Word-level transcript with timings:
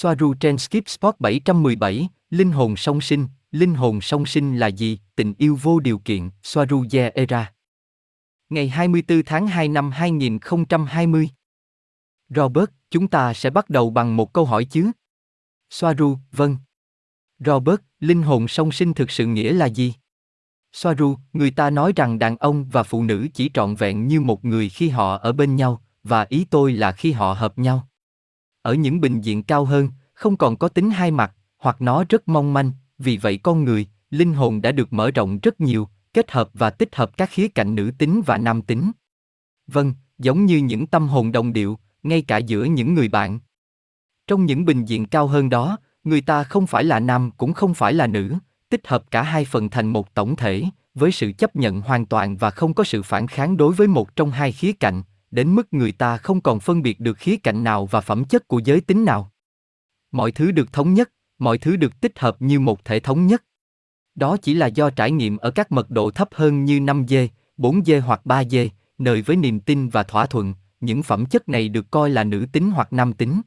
Soaru 0.00 0.34
trên 0.34 0.58
Skip 0.58 0.88
Spot 0.88 1.14
717, 1.18 2.08
Linh 2.30 2.52
hồn 2.52 2.76
song 2.76 3.00
sinh, 3.00 3.28
linh 3.50 3.74
hồn 3.74 4.00
song 4.00 4.26
sinh 4.26 4.56
là 4.56 4.66
gì? 4.66 4.98
Tình 5.16 5.34
yêu 5.38 5.58
vô 5.62 5.80
điều 5.80 5.98
kiện, 5.98 6.30
Soaru 6.42 6.84
Ye 6.92 7.10
Era. 7.14 7.52
Ngày 8.48 8.68
24 8.68 9.22
tháng 9.26 9.46
2 9.46 9.68
năm 9.68 9.90
2020. 9.90 11.28
Robert, 12.28 12.70
chúng 12.90 13.08
ta 13.08 13.34
sẽ 13.34 13.50
bắt 13.50 13.70
đầu 13.70 13.90
bằng 13.90 14.16
một 14.16 14.32
câu 14.32 14.44
hỏi 14.44 14.64
chứ? 14.64 14.90
Soaru, 15.70 16.18
vâng. 16.32 16.56
Robert, 17.38 17.80
linh 18.00 18.22
hồn 18.22 18.48
song 18.48 18.72
sinh 18.72 18.94
thực 18.94 19.10
sự 19.10 19.26
nghĩa 19.26 19.52
là 19.52 19.66
gì? 19.66 19.94
Soaru, 20.72 21.16
người 21.32 21.50
ta 21.50 21.70
nói 21.70 21.92
rằng 21.96 22.18
đàn 22.18 22.36
ông 22.36 22.68
và 22.68 22.82
phụ 22.82 23.02
nữ 23.02 23.28
chỉ 23.34 23.50
trọn 23.54 23.74
vẹn 23.74 24.08
như 24.08 24.20
một 24.20 24.44
người 24.44 24.68
khi 24.68 24.88
họ 24.88 25.16
ở 25.16 25.32
bên 25.32 25.56
nhau, 25.56 25.82
và 26.02 26.26
ý 26.28 26.44
tôi 26.50 26.72
là 26.72 26.92
khi 26.92 27.12
họ 27.12 27.32
hợp 27.32 27.58
nhau. 27.58 27.88
Ở 28.68 28.74
những 28.74 29.00
bình 29.00 29.20
diện 29.20 29.42
cao 29.42 29.64
hơn, 29.64 29.88
không 30.14 30.36
còn 30.36 30.56
có 30.56 30.68
tính 30.68 30.90
hai 30.90 31.10
mặt, 31.10 31.34
hoặc 31.58 31.82
nó 31.82 32.04
rất 32.08 32.28
mong 32.28 32.52
manh, 32.52 32.72
vì 32.98 33.16
vậy 33.16 33.38
con 33.38 33.64
người, 33.64 33.86
linh 34.10 34.34
hồn 34.34 34.62
đã 34.62 34.72
được 34.72 34.92
mở 34.92 35.10
rộng 35.10 35.38
rất 35.42 35.60
nhiều, 35.60 35.88
kết 36.12 36.30
hợp 36.30 36.50
và 36.54 36.70
tích 36.70 36.96
hợp 36.96 37.16
các 37.16 37.30
khía 37.30 37.48
cạnh 37.48 37.74
nữ 37.74 37.90
tính 37.98 38.22
và 38.26 38.38
nam 38.38 38.62
tính. 38.62 38.90
Vâng, 39.66 39.94
giống 40.18 40.46
như 40.46 40.56
những 40.56 40.86
tâm 40.86 41.08
hồn 41.08 41.32
đồng 41.32 41.52
điệu, 41.52 41.78
ngay 42.02 42.22
cả 42.22 42.38
giữa 42.38 42.64
những 42.64 42.94
người 42.94 43.08
bạn. 43.08 43.40
Trong 44.26 44.46
những 44.46 44.64
bình 44.64 44.84
diện 44.84 45.06
cao 45.06 45.26
hơn 45.26 45.48
đó, 45.48 45.76
người 46.04 46.20
ta 46.20 46.44
không 46.44 46.66
phải 46.66 46.84
là 46.84 47.00
nam 47.00 47.30
cũng 47.36 47.52
không 47.52 47.74
phải 47.74 47.94
là 47.94 48.06
nữ, 48.06 48.34
tích 48.68 48.86
hợp 48.86 49.10
cả 49.10 49.22
hai 49.22 49.44
phần 49.44 49.68
thành 49.68 49.86
một 49.86 50.14
tổng 50.14 50.36
thể, 50.36 50.64
với 50.94 51.12
sự 51.12 51.32
chấp 51.38 51.56
nhận 51.56 51.80
hoàn 51.80 52.06
toàn 52.06 52.36
và 52.36 52.50
không 52.50 52.74
có 52.74 52.84
sự 52.84 53.02
phản 53.02 53.26
kháng 53.26 53.56
đối 53.56 53.74
với 53.74 53.88
một 53.88 54.16
trong 54.16 54.30
hai 54.30 54.52
khía 54.52 54.72
cạnh, 54.72 55.02
đến 55.30 55.54
mức 55.54 55.74
người 55.74 55.92
ta 55.92 56.16
không 56.16 56.40
còn 56.40 56.60
phân 56.60 56.82
biệt 56.82 57.00
được 57.00 57.18
khía 57.18 57.36
cạnh 57.36 57.64
nào 57.64 57.86
và 57.86 58.00
phẩm 58.00 58.24
chất 58.24 58.48
của 58.48 58.58
giới 58.58 58.80
tính 58.80 59.04
nào. 59.04 59.32
Mọi 60.12 60.32
thứ 60.32 60.50
được 60.50 60.72
thống 60.72 60.94
nhất, 60.94 61.10
mọi 61.38 61.58
thứ 61.58 61.76
được 61.76 62.00
tích 62.00 62.18
hợp 62.18 62.42
như 62.42 62.60
một 62.60 62.84
thể 62.84 63.00
thống 63.00 63.26
nhất. 63.26 63.44
Đó 64.14 64.36
chỉ 64.36 64.54
là 64.54 64.66
do 64.66 64.90
trải 64.90 65.10
nghiệm 65.10 65.36
ở 65.36 65.50
các 65.50 65.72
mật 65.72 65.90
độ 65.90 66.10
thấp 66.10 66.28
hơn 66.32 66.64
như 66.64 66.80
5G, 66.80 67.28
4G 67.58 68.00
hoặc 68.00 68.20
3G, 68.24 68.68
nơi 68.98 69.22
với 69.22 69.36
niềm 69.36 69.60
tin 69.60 69.88
và 69.88 70.02
thỏa 70.02 70.26
thuận, 70.26 70.54
những 70.80 71.02
phẩm 71.02 71.26
chất 71.26 71.48
này 71.48 71.68
được 71.68 71.90
coi 71.90 72.10
là 72.10 72.24
nữ 72.24 72.46
tính 72.52 72.70
hoặc 72.70 72.92
nam 72.92 73.12
tính. 73.12 73.40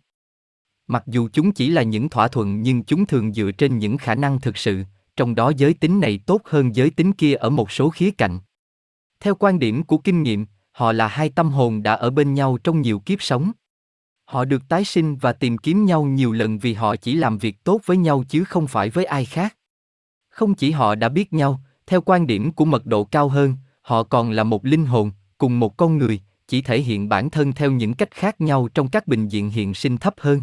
Mặc 0.88 1.04
dù 1.08 1.30
chúng 1.34 1.52
chỉ 1.52 1.70
là 1.70 1.84
những 1.84 2.10
thỏa 2.10 2.28
thuận 2.28 2.62
nhưng 2.62 2.84
chúng 2.84 3.06
thường 3.06 3.34
dựa 3.34 3.52
trên 3.52 3.78
những 3.78 3.98
khả 3.98 4.16
năng 4.16 4.42
thực 4.42 4.58
sự, 4.58 4.84
trong 5.16 5.36
đó 5.36 5.52
giới 5.58 5.74
tính 5.74 6.00
này 6.00 6.20
tốt 6.26 6.42
hơn 6.46 6.76
giới 6.76 6.90
tính 6.90 7.14
kia 7.14 7.34
ở 7.34 7.50
một 7.50 7.72
số 7.72 7.90
khía 7.90 8.12
cạnh. 8.12 8.40
Theo 9.20 9.36
quan 9.36 9.60
điểm 9.60 9.84
của 9.84 9.98
kinh 9.98 10.24
nghiệm, 10.24 10.46
họ 10.72 10.92
là 10.92 11.08
hai 11.08 11.30
tâm 11.30 11.50
hồn 11.50 11.84
đã 11.84 11.94
ở 11.94 12.10
bên 12.10 12.34
nhau 12.34 12.58
trong 12.64 12.82
nhiều 12.82 13.00
kiếp 13.00 13.22
sống. 13.22 13.52
Họ 14.26 14.46
được 14.46 14.62
tái 14.70 14.86
sinh 14.86 15.16
và 15.16 15.34
tìm 15.34 15.58
kiếm 15.58 15.86
nhau 15.86 16.04
nhiều 16.04 16.32
lần 16.32 16.60
vì 16.60 16.74
họ 16.74 16.96
chỉ 16.96 17.14
làm 17.16 17.38
việc 17.38 17.64
tốt 17.64 17.82
với 17.86 17.98
nhau 17.98 18.24
chứ 18.30 18.44
không 18.44 18.68
phải 18.68 18.90
với 18.90 19.06
ai 19.06 19.26
khác. 19.26 19.56
Không 20.30 20.54
chỉ 20.54 20.72
họ 20.72 20.96
đã 20.96 21.10
biết 21.10 21.34
nhau, 21.34 21.62
theo 21.88 22.02
quan 22.02 22.28
điểm 22.28 22.52
của 22.52 22.66
mật 22.66 22.86
độ 22.86 23.04
cao 23.04 23.30
hơn, 23.30 23.56
họ 23.82 24.04
còn 24.04 24.32
là 24.32 24.44
một 24.44 24.66
linh 24.66 24.86
hồn, 24.86 25.12
cùng 25.38 25.60
một 25.60 25.78
con 25.78 25.98
người, 25.98 26.22
chỉ 26.48 26.62
thể 26.62 26.82
hiện 26.82 27.10
bản 27.10 27.30
thân 27.30 27.54
theo 27.54 27.72
những 27.72 27.94
cách 27.94 28.12
khác 28.12 28.42
nhau 28.42 28.68
trong 28.74 28.90
các 28.90 29.08
bình 29.08 29.28
diện 29.28 29.50
hiện 29.50 29.74
sinh 29.74 29.98
thấp 29.98 30.14
hơn. 30.18 30.42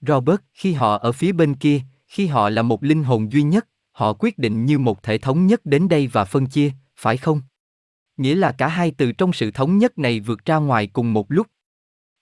Robert, 0.00 0.40
khi 0.52 0.72
họ 0.72 0.96
ở 0.96 1.12
phía 1.12 1.32
bên 1.32 1.54
kia, 1.54 1.80
khi 2.06 2.26
họ 2.26 2.48
là 2.48 2.62
một 2.62 2.84
linh 2.84 3.04
hồn 3.04 3.32
duy 3.32 3.42
nhất, 3.42 3.66
họ 3.92 4.12
quyết 4.12 4.38
định 4.38 4.66
như 4.66 4.78
một 4.78 5.02
thể 5.02 5.18
thống 5.18 5.46
nhất 5.46 5.60
đến 5.64 5.88
đây 5.88 6.06
và 6.06 6.24
phân 6.24 6.46
chia, 6.46 6.70
phải 6.96 7.16
không? 7.16 7.40
Nghĩa 8.16 8.34
là 8.34 8.52
cả 8.52 8.68
hai 8.68 8.90
từ 8.90 9.12
trong 9.12 9.32
sự 9.32 9.50
thống 9.50 9.78
nhất 9.78 9.98
này 9.98 10.20
vượt 10.20 10.44
ra 10.44 10.56
ngoài 10.56 10.86
cùng 10.86 11.12
một 11.12 11.32
lúc. 11.32 11.46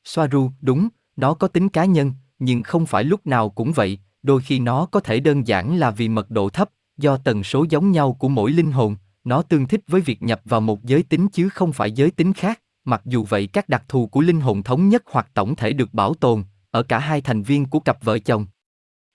Soaru, 0.05 0.51
đúng, 0.61 0.89
nó 1.17 1.35
có 1.35 1.49
tính 1.49 1.69
cá 1.69 1.85
nhân, 1.85 2.13
nhưng 2.39 2.63
không 2.63 2.87
phải 2.87 3.05
lúc 3.05 3.27
nào 3.27 3.51
cũng 3.51 3.73
vậy, 3.73 3.99
đôi 4.23 4.41
khi 4.41 4.59
nó 4.59 4.87
có 4.87 5.01
thể 5.01 5.21
đơn 5.21 5.47
giản 5.47 5.77
là 5.77 5.91
vì 5.91 6.09
mật 6.09 6.31
độ 6.31 6.49
thấp, 6.49 6.71
do 6.97 7.17
tần 7.17 7.45
số 7.45 7.67
giống 7.71 7.93
nhau 7.93 8.13
của 8.13 8.29
mỗi 8.29 8.51
linh 8.51 8.73
hồn, 8.73 8.97
nó 9.25 9.43
tương 9.43 9.67
thích 9.67 9.81
với 9.89 10.01
việc 10.01 10.23
nhập 10.23 10.41
vào 10.45 10.61
một 10.61 10.85
giới 10.85 11.03
tính 11.03 11.29
chứ 11.29 11.49
không 11.49 11.73
phải 11.73 11.93
giới 11.93 12.11
tính 12.11 12.33
khác, 12.33 12.61
mặc 12.85 13.03
dù 13.05 13.25
vậy 13.29 13.47
các 13.47 13.69
đặc 13.69 13.85
thù 13.89 14.07
của 14.07 14.21
linh 14.21 14.41
hồn 14.41 14.63
thống 14.63 14.89
nhất 14.89 15.03
hoặc 15.07 15.29
tổng 15.35 15.57
thể 15.57 15.73
được 15.73 15.95
bảo 15.95 16.15
tồn, 16.15 16.45
ở 16.71 16.83
cả 16.83 16.99
hai 16.99 17.21
thành 17.21 17.43
viên 17.43 17.67
của 17.67 17.81
cặp 17.81 18.05
vợ 18.05 18.19
chồng. 18.19 18.47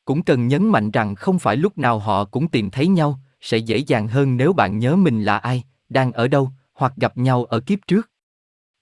Cũng 0.05 0.23
cần 0.23 0.47
nhấn 0.47 0.67
mạnh 0.67 0.91
rằng 0.91 1.15
không 1.15 1.39
phải 1.39 1.55
lúc 1.55 1.77
nào 1.77 1.99
họ 1.99 2.25
cũng 2.25 2.47
tìm 2.47 2.69
thấy 2.69 2.87
nhau, 2.87 3.19
sẽ 3.41 3.57
dễ 3.57 3.77
dàng 3.77 4.07
hơn 4.07 4.37
nếu 4.37 4.53
bạn 4.53 4.79
nhớ 4.79 4.95
mình 4.95 5.23
là 5.23 5.37
ai, 5.37 5.63
đang 5.89 6.11
ở 6.11 6.27
đâu, 6.27 6.51
hoặc 6.79 6.93
gặp 6.95 7.17
nhau 7.17 7.43
ở 7.43 7.59
kiếp 7.59 7.79
trước. 7.87 8.11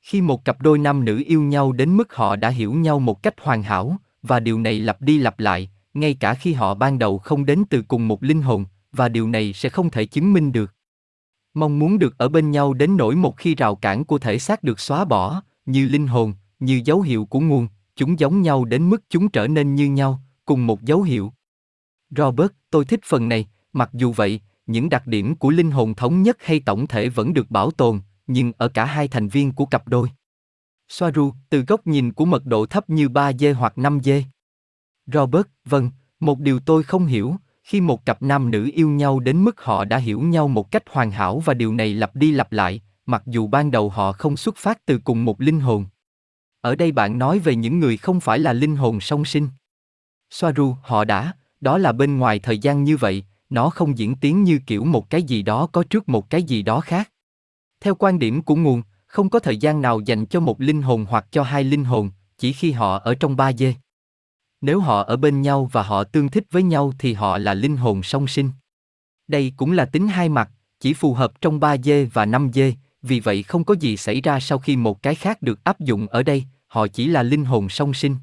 Khi 0.02 0.22
một 0.22 0.46
cặp 0.46 0.62
đôi 0.62 0.78
nam 0.78 1.06
nữ 1.06 1.24
yêu 1.26 1.42
nhau 1.42 1.72
đến 1.72 1.98
mức 1.98 2.16
họ 2.16 2.36
đã 2.36 2.50
hiểu 2.50 2.74
nhau 2.74 3.00
một 3.00 3.24
cách 3.24 3.34
hoàn 3.42 3.64
hảo, 3.64 3.98
và 4.22 4.40
điều 4.40 4.60
này 4.60 4.80
lặp 4.80 5.02
đi 5.02 5.18
lặp 5.18 5.40
lại, 5.40 5.70
ngay 5.94 6.14
cả 6.14 6.34
khi 6.34 6.54
họ 6.54 6.74
ban 6.76 7.00
đầu 7.00 7.18
không 7.18 7.46
đến 7.46 7.64
từ 7.70 7.82
cùng 7.82 8.08
một 8.08 8.24
linh 8.24 8.42
hồn, 8.42 8.66
và 8.92 9.10
điều 9.10 9.28
này 9.28 9.54
sẽ 9.54 9.70
không 9.70 9.90
thể 9.90 10.06
chứng 10.06 10.34
minh 10.34 10.52
được. 10.52 10.74
Mong 11.54 11.80
muốn 11.80 12.00
được 12.00 12.18
ở 12.18 12.30
bên 12.30 12.52
nhau 12.52 12.74
đến 12.74 12.98
nỗi 12.98 13.16
một 13.16 13.38
khi 13.38 13.56
rào 13.56 13.76
cản 13.76 14.06
của 14.06 14.18
thể 14.18 14.40
xác 14.40 14.64
được 14.64 14.80
xóa 14.80 15.06
bỏ, 15.06 15.42
như 15.66 15.88
linh 15.88 16.08
hồn, 16.08 16.34
như 16.60 16.82
dấu 16.86 17.02
hiệu 17.02 17.26
của 17.26 17.40
nguồn, 17.40 17.68
chúng 17.96 18.20
giống 18.20 18.42
nhau 18.42 18.66
đến 18.66 18.90
mức 18.90 19.04
chúng 19.10 19.30
trở 19.30 19.48
nên 19.48 19.76
như 19.76 19.86
nhau, 19.86 20.22
cùng 20.46 20.68
một 20.68 20.82
dấu 20.82 21.02
hiệu. 21.02 21.34
Robert, 22.10 22.52
tôi 22.70 22.86
thích 22.86 23.00
phần 23.06 23.30
này, 23.30 23.48
mặc 23.74 23.90
dù 23.94 24.12
vậy, 24.12 24.42
những 24.68 24.90
đặc 24.90 25.08
điểm 25.08 25.36
của 25.36 25.50
linh 25.50 25.72
hồn 25.72 25.94
thống 25.94 26.22
nhất 26.22 26.38
hay 26.40 26.60
tổng 26.60 26.88
thể 26.88 27.10
vẫn 27.10 27.34
được 27.34 27.52
bảo 27.52 27.72
tồn, 27.72 28.00
nhưng 28.28 28.52
ở 28.58 28.68
cả 28.68 28.86
hai 28.86 29.08
thành 29.08 29.28
viên 29.28 29.52
của 29.52 29.66
cặp 29.66 29.88
đôi. 29.88 30.10
Soaru, 30.90 31.34
từ 31.50 31.62
góc 31.62 31.88
nhìn 31.88 32.14
của 32.14 32.26
mật 32.26 32.46
độ 32.46 32.66
thấp 32.66 32.90
như 32.90 33.08
3G 33.08 33.54
hoặc 33.54 33.74
5G. 33.76 34.22
Robert, 35.14 35.48
vâng, 35.66 35.92
một 36.20 36.40
điều 36.40 36.60
tôi 36.60 36.84
không 36.84 37.06
hiểu, 37.06 37.36
khi 37.64 37.82
một 37.82 38.06
cặp 38.06 38.22
nam 38.22 38.52
nữ 38.52 38.70
yêu 38.74 38.90
nhau 38.90 39.20
đến 39.20 39.44
mức 39.44 39.62
họ 39.62 39.86
đã 39.86 39.98
hiểu 39.98 40.22
nhau 40.22 40.48
một 40.48 40.72
cách 40.72 40.84
hoàn 40.90 41.12
hảo 41.12 41.40
và 41.40 41.54
điều 41.54 41.74
này 41.74 41.94
lặp 41.94 42.16
đi 42.16 42.32
lặp 42.32 42.52
lại, 42.52 42.82
mặc 43.06 43.24
dù 43.26 43.48
ban 43.48 43.72
đầu 43.72 43.90
họ 43.90 44.12
không 44.12 44.38
xuất 44.38 44.56
phát 44.58 44.86
từ 44.86 45.00
cùng 45.04 45.26
một 45.26 45.42
linh 45.42 45.60
hồn. 45.60 45.86
Ở 46.62 46.76
đây 46.76 46.92
bạn 46.92 47.20
nói 47.20 47.40
về 47.40 47.56
những 47.56 47.80
người 47.80 47.98
không 47.98 48.20
phải 48.20 48.40
là 48.40 48.54
linh 48.54 48.76
hồn 48.76 49.00
song 49.00 49.26
sinh. 49.26 49.50
Soaru, 50.30 50.76
họ 50.84 51.06
đã, 51.06 51.34
đó 51.62 51.78
là 51.78 51.92
bên 51.92 52.18
ngoài 52.18 52.40
thời 52.40 52.58
gian 52.58 52.84
như 52.84 52.98
vậy, 52.98 53.24
nó 53.50 53.70
không 53.70 53.98
diễn 53.98 54.16
tiến 54.16 54.44
như 54.44 54.60
kiểu 54.68 54.86
một 54.86 55.10
cái 55.10 55.24
gì 55.24 55.42
đó 55.42 55.68
có 55.72 55.84
trước 55.90 56.10
một 56.10 56.30
cái 56.30 56.44
gì 56.44 56.62
đó 56.62 56.80
khác. 56.80 57.12
Theo 57.80 57.96
quan 57.96 58.20
điểm 58.20 58.42
của 58.42 58.56
nguồn, 58.56 58.82
không 59.06 59.30
có 59.30 59.40
thời 59.40 59.58
gian 59.58 59.82
nào 59.82 60.00
dành 60.00 60.26
cho 60.26 60.40
một 60.40 60.62
linh 60.62 60.82
hồn 60.82 61.06
hoặc 61.10 61.26
cho 61.32 61.44
hai 61.44 61.64
linh 61.64 61.84
hồn, 61.84 62.10
chỉ 62.38 62.54
khi 62.54 62.72
họ 62.72 62.98
ở 62.98 63.16
trong 63.16 63.36
ba 63.36 63.54
dê. 63.54 63.74
Nếu 64.62 64.80
họ 64.80 65.04
ở 65.04 65.18
bên 65.18 65.42
nhau 65.42 65.70
và 65.72 65.84
họ 65.84 66.04
tương 66.04 66.30
thích 66.30 66.44
với 66.52 66.64
nhau 66.64 66.94
thì 67.00 67.14
họ 67.14 67.38
là 67.38 67.54
linh 67.54 67.78
hồn 67.78 68.04
song 68.04 68.28
sinh. 68.28 68.50
Đây 69.28 69.54
cũng 69.58 69.72
là 69.72 69.86
tính 69.86 70.08
hai 70.08 70.30
mặt, 70.30 70.50
chỉ 70.80 70.94
phù 70.94 71.14
hợp 71.14 71.42
trong 71.42 71.60
3 71.60 71.78
dê 71.78 72.06
và 72.06 72.26
5 72.26 72.52
dê, 72.54 72.74
vì 73.02 73.20
vậy 73.20 73.44
không 73.44 73.64
có 73.64 73.76
gì 73.80 73.98
xảy 73.98 74.22
ra 74.22 74.40
sau 74.40 74.60
khi 74.60 74.76
một 74.76 75.04
cái 75.04 75.16
khác 75.16 75.42
được 75.42 75.64
áp 75.64 75.80
dụng 75.80 76.08
ở 76.08 76.24
đây, 76.24 76.44
họ 76.68 76.88
chỉ 76.88 77.08
là 77.08 77.24
linh 77.24 77.46
hồn 77.46 77.70
song 77.70 77.94
sinh. 77.94 78.16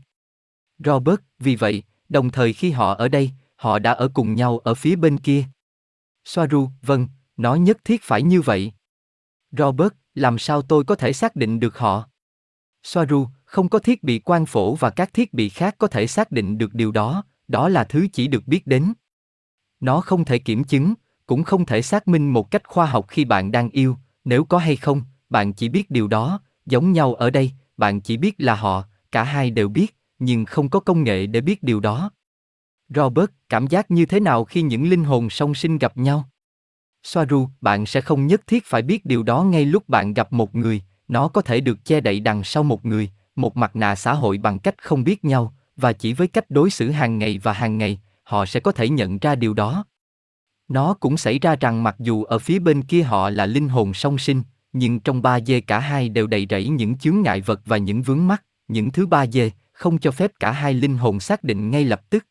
Robert, 0.78 1.20
vì 1.38 1.56
vậy, 1.56 1.82
đồng 2.08 2.30
thời 2.30 2.52
khi 2.52 2.70
họ 2.70 2.94
ở 2.94 3.08
đây, 3.08 3.30
họ 3.56 3.78
đã 3.78 3.92
ở 3.92 4.09
cùng 4.15 4.34
nhau 4.34 4.59
ở 4.59 4.75
phía 4.75 4.97
bên 4.97 5.19
kia. 5.19 5.44
Soaru, 6.25 6.69
vâng, 6.82 7.09
nó 7.37 7.54
nhất 7.54 7.78
thiết 7.84 8.03
phải 8.03 8.22
như 8.22 8.41
vậy. 8.41 8.72
Robert, 9.53 9.92
làm 10.15 10.38
sao 10.38 10.62
tôi 10.62 10.84
có 10.84 10.94
thể 10.94 11.12
xác 11.12 11.37
định 11.37 11.60
được 11.60 11.78
họ? 11.78 12.09
Soaru, 12.82 13.26
không 13.44 13.69
có 13.69 13.78
thiết 13.78 14.03
bị 14.03 14.19
quan 14.19 14.47
phổ 14.47 14.75
và 14.75 14.91
các 14.91 15.14
thiết 15.14 15.34
bị 15.34 15.48
khác 15.48 15.75
có 15.78 15.87
thể 15.87 16.06
xác 16.06 16.32
định 16.32 16.59
được 16.59 16.75
điều 16.75 16.93
đó, 16.93 17.25
đó 17.48 17.69
là 17.69 17.84
thứ 17.84 18.06
chỉ 18.12 18.26
được 18.28 18.47
biết 18.47 18.66
đến. 18.66 18.93
Nó 19.81 20.00
không 20.00 20.25
thể 20.25 20.38
kiểm 20.38 20.64
chứng, 20.64 20.94
cũng 21.26 21.44
không 21.44 21.66
thể 21.66 21.82
xác 21.82 22.09
minh 22.09 22.31
một 22.31 22.50
cách 22.50 22.62
khoa 22.69 22.87
học 22.87 23.06
khi 23.09 23.25
bạn 23.25 23.53
đang 23.53 23.70
yêu, 23.70 23.97
nếu 24.25 24.44
có 24.44 24.59
hay 24.59 24.76
không, 24.76 25.03
bạn 25.31 25.53
chỉ 25.53 25.69
biết 25.69 25.91
điều 25.91 26.09
đó, 26.09 26.41
giống 26.66 26.93
nhau 26.93 27.14
ở 27.14 27.31
đây, 27.31 27.53
bạn 27.76 28.00
chỉ 28.00 28.16
biết 28.16 28.34
là 28.38 28.54
họ, 28.54 28.84
cả 29.12 29.22
hai 29.25 29.50
đều 29.50 29.69
biết, 29.69 29.97
nhưng 30.19 30.44
không 30.44 30.70
có 30.70 30.81
công 30.81 31.04
nghệ 31.04 31.26
để 31.26 31.41
biết 31.41 31.62
điều 31.62 31.81
đó. 31.81 32.10
Robert, 32.94 33.31
cảm 33.49 33.67
giác 33.67 33.91
như 33.91 34.06
thế 34.06 34.20
nào 34.20 34.44
khi 34.44 34.62
những 34.62 34.88
linh 34.88 35.05
hồn 35.05 35.31
song 35.31 35.55
sinh 35.55 35.79
gặp 35.79 35.96
nhau? 35.96 36.29
Soaru, 37.02 37.49
bạn 37.61 37.87
sẽ 37.87 38.00
không 38.00 38.26
nhất 38.26 38.46
thiết 38.46 38.64
phải 38.67 38.82
biết 38.82 39.06
điều 39.06 39.23
đó 39.23 39.43
ngay 39.43 39.64
lúc 39.64 39.88
bạn 39.88 40.14
gặp 40.14 40.32
một 40.32 40.55
người, 40.55 40.82
nó 41.08 41.29
có 41.29 41.41
thể 41.41 41.61
được 41.61 41.85
che 41.85 42.00
đậy 42.00 42.20
đằng 42.20 42.44
sau 42.44 42.62
một 42.62 42.85
người, 42.85 43.11
một 43.37 43.56
mặt 43.56 43.76
nạ 43.76 43.94
xã 43.94 44.12
hội 44.12 44.38
bằng 44.38 44.58
cách 44.58 44.82
không 44.82 45.05
biết 45.05 45.25
nhau, 45.25 45.55
và 45.76 45.93
chỉ 45.93 46.12
với 46.12 46.29
cách 46.29 46.50
đối 46.50 46.70
xử 46.70 46.91
hàng 46.91 47.19
ngày 47.19 47.41
và 47.43 47.52
hàng 47.52 47.79
ngày, 47.79 48.00
họ 48.23 48.46
sẽ 48.46 48.61
có 48.61 48.73
thể 48.73 48.88
nhận 48.88 49.19
ra 49.19 49.35
điều 49.35 49.55
đó. 49.55 49.85
Nó 50.69 50.94
cũng 50.94 51.17
xảy 51.17 51.38
ra 51.38 51.56
rằng 51.56 51.82
mặc 51.82 51.97
dù 51.99 52.25
ở 52.25 52.38
phía 52.38 52.58
bên 52.58 52.82
kia 52.82 53.02
họ 53.02 53.31
là 53.31 53.47
linh 53.47 53.69
hồn 53.69 53.94
song 53.94 54.19
sinh, 54.19 54.43
nhưng 54.73 55.00
trong 55.00 55.23
ba 55.23 55.40
dê 55.40 55.61
cả 55.61 55.79
hai 55.79 56.08
đều 56.08 56.26
đầy 56.26 56.47
rẫy 56.50 56.69
những 56.69 56.99
chướng 56.99 57.23
ngại 57.23 57.40
vật 57.40 57.61
và 57.64 57.76
những 57.76 58.02
vướng 58.02 58.26
mắc, 58.26 58.44
những 58.69 58.90
thứ 58.90 59.06
ba 59.06 59.26
dê, 59.26 59.50
không 59.73 59.99
cho 59.99 60.11
phép 60.11 60.32
cả 60.40 60.52
hai 60.52 60.75
linh 60.75 60.99
hồn 60.99 61.20
xác 61.20 61.44
định 61.44 61.70
ngay 61.70 61.85
lập 61.85 62.11
tức. 62.11 62.26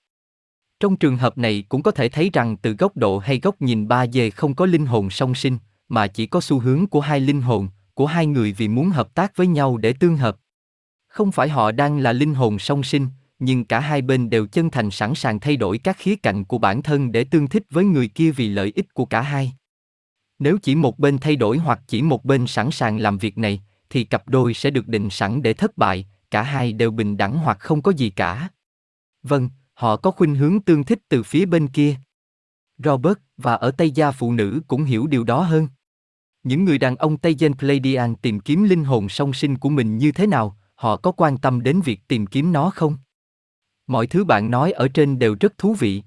Trong 0.83 0.95
trường 0.95 1.18
hợp 1.18 1.38
này 1.38 1.63
cũng 1.69 1.83
có 1.83 1.91
thể 1.91 2.09
thấy 2.09 2.30
rằng 2.33 2.57
từ 2.57 2.74
góc 2.74 2.97
độ 2.97 3.18
hay 3.18 3.39
góc 3.39 3.62
nhìn 3.62 3.88
ba 3.88 4.07
dê 4.07 4.30
không 4.30 4.56
có 4.56 4.65
linh 4.65 4.85
hồn 4.85 5.09
song 5.09 5.35
sinh, 5.35 5.57
mà 5.89 6.07
chỉ 6.07 6.25
có 6.25 6.41
xu 6.41 6.59
hướng 6.59 6.88
của 6.88 7.00
hai 7.00 7.19
linh 7.19 7.41
hồn, 7.41 7.68
của 7.94 8.06
hai 8.06 8.25
người 8.25 8.53
vì 8.53 8.68
muốn 8.68 8.89
hợp 8.89 9.13
tác 9.13 9.38
với 9.38 9.47
nhau 9.47 9.77
để 9.77 9.94
tương 9.94 10.18
hợp. 10.18 10.38
Không 11.07 11.31
phải 11.31 11.50
họ 11.50 11.71
đang 11.71 11.97
là 11.97 12.13
linh 12.13 12.33
hồn 12.33 12.59
song 12.59 12.83
sinh, 12.83 13.07
nhưng 13.39 13.65
cả 13.65 13.80
hai 13.80 14.01
bên 14.01 14.30
đều 14.30 14.47
chân 14.47 14.69
thành 14.69 14.91
sẵn 14.91 15.15
sàng 15.15 15.39
thay 15.39 15.57
đổi 15.57 15.77
các 15.77 15.97
khía 16.00 16.15
cạnh 16.15 16.45
của 16.45 16.57
bản 16.57 16.81
thân 16.81 17.12
để 17.12 17.24
tương 17.24 17.47
thích 17.47 17.63
với 17.69 17.85
người 17.85 18.07
kia 18.07 18.31
vì 18.31 18.50
lợi 18.50 18.71
ích 18.75 18.94
của 18.94 19.06
cả 19.06 19.21
hai. 19.21 19.53
Nếu 20.39 20.57
chỉ 20.62 20.75
một 20.75 21.00
bên 21.00 21.18
thay 21.18 21.35
đổi 21.35 21.57
hoặc 21.57 21.80
chỉ 21.88 22.01
một 22.01 22.25
bên 22.25 22.47
sẵn 22.47 22.71
sàng 22.71 22.97
làm 22.97 23.18
việc 23.18 23.38
này, 23.38 23.62
thì 23.89 24.03
cặp 24.03 24.30
đôi 24.30 24.53
sẽ 24.53 24.69
được 24.69 24.88
định 24.88 25.09
sẵn 25.09 25.41
để 25.41 25.53
thất 25.53 25.77
bại, 25.77 26.06
cả 26.31 26.44
hai 26.44 26.74
đều 26.74 26.91
bình 26.91 27.18
đẳng 27.18 27.38
hoặc 27.38 27.59
không 27.59 27.81
có 27.81 27.91
gì 27.91 28.09
cả. 28.09 28.50
Vâng, 29.24 29.50
họ 29.83 29.97
có 29.97 30.12
khuynh 30.12 30.35
hướng 30.35 30.62
tương 30.62 30.83
thích 30.83 31.00
từ 31.09 31.24
phía 31.24 31.45
bên 31.45 31.68
kia. 31.68 31.95
Robert 32.77 33.18
và 33.38 33.53
ở 33.53 33.71
Tây 33.71 33.91
gia 33.91 34.12
phụ 34.12 34.31
nữ 34.31 34.62
cũng 34.68 34.83
hiểu 34.83 35.07
điều 35.07 35.24
đó 35.24 35.41
hơn. 35.41 35.68
Những 36.44 36.65
người 36.65 36.77
đàn 36.77 36.95
ông 36.95 37.18
Tây 37.18 37.35
Gen 37.39 37.53
Pleiadian 37.53 38.15
tìm 38.15 38.39
kiếm 38.39 38.63
linh 38.63 38.83
hồn 38.83 39.09
song 39.09 39.33
sinh 39.33 39.57
của 39.57 39.69
mình 39.69 39.97
như 39.97 40.12
thế 40.12 40.27
nào, 40.27 40.57
họ 40.75 40.97
có 40.97 41.12
quan 41.12 41.38
tâm 41.38 41.63
đến 41.63 41.81
việc 41.81 42.00
tìm 42.07 42.27
kiếm 42.27 42.51
nó 42.51 42.69
không? 42.69 42.97
Mọi 43.88 44.07
thứ 44.07 44.24
bạn 44.25 44.51
nói 44.51 44.71
ở 44.71 44.88
trên 44.88 45.19
đều 45.19 45.35
rất 45.39 45.57
thú 45.57 45.74
vị. 45.74 46.03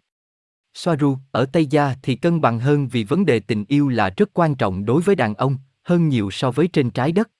Soaru, 0.74 1.18
ở 1.30 1.46
Tây 1.46 1.66
Gia 1.66 1.94
thì 2.02 2.16
cân 2.16 2.40
bằng 2.40 2.60
hơn 2.60 2.88
vì 2.88 3.04
vấn 3.04 3.26
đề 3.26 3.40
tình 3.40 3.64
yêu 3.68 3.88
là 3.88 4.10
rất 4.16 4.30
quan 4.32 4.54
trọng 4.54 4.84
đối 4.84 5.02
với 5.02 5.16
đàn 5.16 5.34
ông, 5.34 5.56
hơn 5.82 6.08
nhiều 6.08 6.30
so 6.30 6.50
với 6.50 6.68
trên 6.68 6.90
trái 6.90 7.12
đất. 7.12 7.30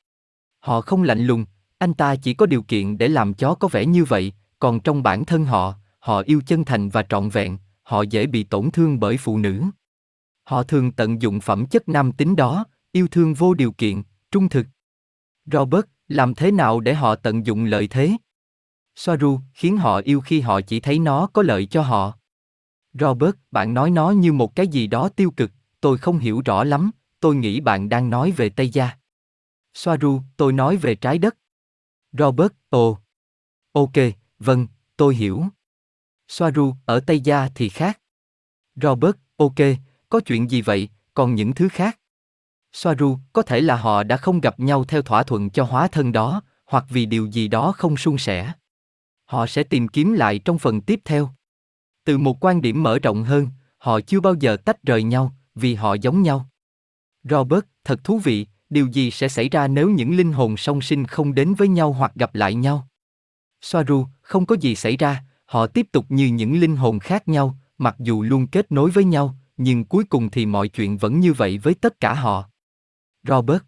Họ 0.60 0.80
không 0.80 1.02
lạnh 1.02 1.26
lùng, 1.26 1.44
anh 1.78 1.94
ta 1.94 2.16
chỉ 2.16 2.34
có 2.34 2.46
điều 2.46 2.62
kiện 2.62 2.98
để 2.98 3.08
làm 3.08 3.34
chó 3.34 3.54
có 3.54 3.68
vẻ 3.68 3.86
như 3.86 4.04
vậy, 4.04 4.32
còn 4.58 4.80
trong 4.80 5.02
bản 5.02 5.24
thân 5.24 5.44
họ, 5.44 5.74
họ 6.06 6.22
yêu 6.26 6.42
chân 6.46 6.64
thành 6.64 6.88
và 6.88 7.02
trọn 7.02 7.28
vẹn, 7.28 7.58
họ 7.82 8.02
dễ 8.02 8.26
bị 8.26 8.44
tổn 8.44 8.70
thương 8.70 9.00
bởi 9.00 9.16
phụ 9.16 9.38
nữ. 9.38 9.62
Họ 10.44 10.62
thường 10.62 10.92
tận 10.92 11.22
dụng 11.22 11.40
phẩm 11.40 11.66
chất 11.66 11.88
nam 11.88 12.12
tính 12.12 12.36
đó, 12.36 12.64
yêu 12.92 13.08
thương 13.10 13.34
vô 13.34 13.54
điều 13.54 13.72
kiện, 13.72 14.02
trung 14.30 14.48
thực. 14.48 14.66
Robert, 15.52 15.84
làm 16.08 16.34
thế 16.34 16.50
nào 16.50 16.80
để 16.80 16.94
họ 16.94 17.14
tận 17.14 17.46
dụng 17.46 17.64
lợi 17.64 17.88
thế? 17.88 18.16
Soaru, 18.96 19.40
khiến 19.54 19.76
họ 19.76 20.00
yêu 20.04 20.20
khi 20.20 20.40
họ 20.40 20.60
chỉ 20.60 20.80
thấy 20.80 20.98
nó 20.98 21.26
có 21.26 21.42
lợi 21.42 21.66
cho 21.66 21.82
họ. 21.82 22.18
Robert, 22.92 23.34
bạn 23.50 23.74
nói 23.74 23.90
nó 23.90 24.10
như 24.10 24.32
một 24.32 24.56
cái 24.56 24.68
gì 24.68 24.86
đó 24.86 25.08
tiêu 25.08 25.30
cực, 25.30 25.50
tôi 25.80 25.98
không 25.98 26.18
hiểu 26.18 26.42
rõ 26.44 26.64
lắm, 26.64 26.90
tôi 27.20 27.34
nghĩ 27.34 27.60
bạn 27.60 27.88
đang 27.88 28.10
nói 28.10 28.30
về 28.30 28.48
Tây 28.48 28.68
Gia. 28.68 28.90
Soaru, 29.74 30.20
tôi 30.36 30.52
nói 30.52 30.76
về 30.76 30.94
trái 30.94 31.18
đất. 31.18 31.36
Robert, 32.12 32.52
ồ. 32.68 32.98
Ok, 33.72 33.96
vâng, 34.38 34.66
tôi 34.96 35.14
hiểu. 35.14 35.44
Soaru, 36.28 36.74
ở 36.84 37.00
Tây 37.00 37.20
Gia 37.20 37.48
thì 37.54 37.68
khác. 37.68 38.00
Robert, 38.82 39.16
ok, 39.36 39.54
có 40.08 40.20
chuyện 40.20 40.50
gì 40.50 40.62
vậy, 40.62 40.88
còn 41.14 41.34
những 41.34 41.54
thứ 41.54 41.68
khác? 41.68 41.98
Soaru, 42.72 43.18
có 43.32 43.42
thể 43.42 43.60
là 43.60 43.76
họ 43.76 44.02
đã 44.02 44.16
không 44.16 44.40
gặp 44.40 44.60
nhau 44.60 44.84
theo 44.84 45.02
thỏa 45.02 45.22
thuận 45.22 45.50
cho 45.50 45.64
hóa 45.64 45.88
thân 45.88 46.12
đó, 46.12 46.42
hoặc 46.66 46.84
vì 46.88 47.06
điều 47.06 47.26
gì 47.26 47.48
đó 47.48 47.72
không 47.72 47.96
suôn 47.96 48.18
sẻ. 48.18 48.52
Họ 49.24 49.46
sẽ 49.46 49.62
tìm 49.62 49.88
kiếm 49.88 50.12
lại 50.12 50.38
trong 50.38 50.58
phần 50.58 50.80
tiếp 50.80 51.00
theo. 51.04 51.30
Từ 52.04 52.18
một 52.18 52.44
quan 52.44 52.62
điểm 52.62 52.82
mở 52.82 52.98
rộng 52.98 53.24
hơn, 53.24 53.48
họ 53.78 54.00
chưa 54.00 54.20
bao 54.20 54.34
giờ 54.34 54.56
tách 54.56 54.82
rời 54.82 55.02
nhau, 55.02 55.34
vì 55.54 55.74
họ 55.74 55.94
giống 55.94 56.22
nhau. 56.22 56.48
Robert, 57.24 57.64
thật 57.84 58.04
thú 58.04 58.18
vị, 58.18 58.46
điều 58.70 58.86
gì 58.86 59.10
sẽ 59.10 59.28
xảy 59.28 59.48
ra 59.48 59.68
nếu 59.68 59.90
những 59.90 60.16
linh 60.16 60.32
hồn 60.32 60.56
song 60.56 60.80
sinh 60.80 61.06
không 61.06 61.34
đến 61.34 61.54
với 61.54 61.68
nhau 61.68 61.92
hoặc 61.92 62.12
gặp 62.14 62.34
lại 62.34 62.54
nhau? 62.54 62.88
Soaru, 63.60 64.06
không 64.22 64.46
có 64.46 64.56
gì 64.60 64.74
xảy 64.74 64.96
ra, 64.96 65.22
họ 65.46 65.66
tiếp 65.66 65.86
tục 65.92 66.04
như 66.08 66.26
những 66.26 66.60
linh 66.60 66.76
hồn 66.76 66.98
khác 66.98 67.28
nhau, 67.28 67.56
mặc 67.78 67.96
dù 67.98 68.22
luôn 68.22 68.46
kết 68.46 68.72
nối 68.72 68.90
với 68.90 69.04
nhau, 69.04 69.34
nhưng 69.56 69.84
cuối 69.84 70.04
cùng 70.04 70.30
thì 70.30 70.46
mọi 70.46 70.68
chuyện 70.68 70.96
vẫn 70.96 71.20
như 71.20 71.32
vậy 71.32 71.58
với 71.58 71.74
tất 71.74 72.00
cả 72.00 72.14
họ. 72.14 72.48
Robert. 73.28 73.62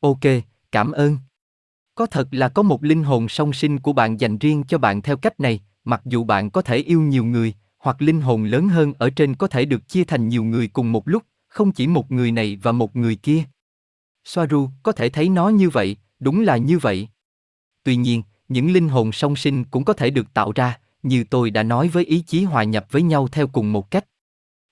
Ok, 0.00 0.20
cảm 0.72 0.92
ơn. 0.92 1.16
Có 1.94 2.06
thật 2.06 2.28
là 2.30 2.48
có 2.48 2.62
một 2.62 2.84
linh 2.84 3.04
hồn 3.04 3.28
song 3.28 3.52
sinh 3.52 3.78
của 3.78 3.92
bạn 3.92 4.20
dành 4.20 4.38
riêng 4.38 4.64
cho 4.68 4.78
bạn 4.78 5.02
theo 5.02 5.16
cách 5.16 5.40
này, 5.40 5.60
mặc 5.84 6.02
dù 6.04 6.24
bạn 6.24 6.50
có 6.50 6.62
thể 6.62 6.76
yêu 6.76 7.00
nhiều 7.00 7.24
người, 7.24 7.54
hoặc 7.78 8.02
linh 8.02 8.20
hồn 8.20 8.44
lớn 8.44 8.68
hơn 8.68 8.92
ở 8.98 9.10
trên 9.10 9.34
có 9.34 9.46
thể 9.46 9.64
được 9.64 9.88
chia 9.88 10.04
thành 10.04 10.28
nhiều 10.28 10.44
người 10.44 10.68
cùng 10.68 10.92
một 10.92 11.08
lúc, 11.08 11.22
không 11.46 11.72
chỉ 11.72 11.86
một 11.86 12.10
người 12.10 12.32
này 12.32 12.58
và 12.62 12.72
một 12.72 12.96
người 12.96 13.16
kia. 13.16 13.44
Soaru 14.24 14.68
có 14.82 14.92
thể 14.92 15.08
thấy 15.08 15.28
nó 15.28 15.48
như 15.48 15.70
vậy, 15.70 15.96
đúng 16.20 16.40
là 16.40 16.56
như 16.56 16.78
vậy. 16.78 17.08
Tuy 17.82 17.96
nhiên, 17.96 18.22
những 18.48 18.72
linh 18.72 18.88
hồn 18.88 19.12
song 19.12 19.36
sinh 19.36 19.64
cũng 19.64 19.84
có 19.84 19.92
thể 19.92 20.10
được 20.10 20.34
tạo 20.34 20.52
ra, 20.54 20.78
như 21.02 21.24
tôi 21.24 21.50
đã 21.50 21.62
nói 21.62 21.88
với 21.88 22.04
ý 22.04 22.20
chí 22.20 22.44
hòa 22.44 22.64
nhập 22.64 22.86
với 22.90 23.02
nhau 23.02 23.28
theo 23.32 23.46
cùng 23.46 23.72
một 23.72 23.90
cách. 23.90 24.04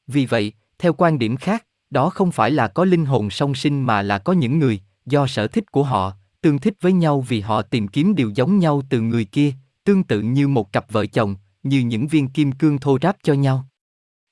Vì 0.07 0.27
vậy, 0.27 0.53
theo 0.79 0.93
quan 0.93 1.19
điểm 1.19 1.37
khác, 1.37 1.65
đó 1.91 2.11
không 2.11 2.33
phải 2.33 2.51
là 2.51 2.69
có 2.69 2.85
linh 2.85 3.05
hồn 3.05 3.31
song 3.31 3.55
sinh 3.55 3.83
mà 3.83 4.03
là 4.03 4.19
có 4.19 4.33
những 4.33 4.59
người, 4.59 4.81
do 5.07 5.27
sở 5.27 5.47
thích 5.47 5.73
của 5.73 5.83
họ, 5.83 6.13
tương 6.41 6.59
thích 6.59 6.75
với 6.81 6.93
nhau 6.93 7.21
vì 7.21 7.41
họ 7.41 7.63
tìm 7.63 7.89
kiếm 7.89 8.15
điều 8.15 8.31
giống 8.35 8.59
nhau 8.59 8.83
từ 8.91 9.01
người 9.01 9.25
kia, 9.25 9.53
tương 9.85 10.05
tự 10.05 10.21
như 10.21 10.49
một 10.49 10.73
cặp 10.73 10.93
vợ 10.93 11.07
chồng, 11.07 11.37
như 11.63 11.81
những 11.81 12.07
viên 12.07 12.29
kim 12.29 12.53
cương 12.53 12.79
thô 12.79 12.99
ráp 13.03 13.17
cho 13.23 13.35
nhau. 13.35 13.67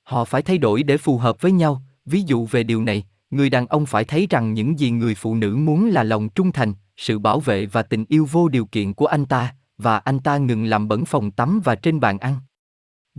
Họ 0.03 0.25
phải 0.25 0.43
thay 0.43 0.59
đổi 0.59 0.83
để 0.83 0.97
phù 0.97 1.19
hợp 1.19 1.41
với 1.41 1.53
nhau, 1.53 1.83
ví 2.05 2.23
dụ 2.27 2.47
về 2.47 2.63
điều 2.63 2.83
này, 2.83 3.05
người 3.31 3.51
đàn 3.51 3.67
ông 3.67 3.87
phải 3.87 4.05
thấy 4.05 4.27
rằng 4.31 4.55
những 4.55 4.79
gì 4.79 4.91
người 4.91 5.15
phụ 5.15 5.35
nữ 5.35 5.57
muốn 5.57 5.91
là 5.91 6.03
lòng 6.03 6.29
trung 6.29 6.53
thành, 6.53 6.75
sự 6.97 7.19
bảo 7.19 7.41
vệ 7.41 7.67
và 7.67 7.83
tình 7.83 8.05
yêu 8.09 8.29
vô 8.33 8.49
điều 8.49 8.67
kiện 8.67 8.95
của 8.95 9.07
anh 9.07 9.25
ta, 9.25 9.55
và 9.79 9.99
anh 9.99 10.21
ta 10.21 10.39
ngừng 10.39 10.65
làm 10.65 10.89
bẩn 10.89 11.05
phòng 11.05 11.31
tắm 11.31 11.61
và 11.65 11.75
trên 11.75 12.01
bàn 12.01 12.19
ăn. 12.19 12.37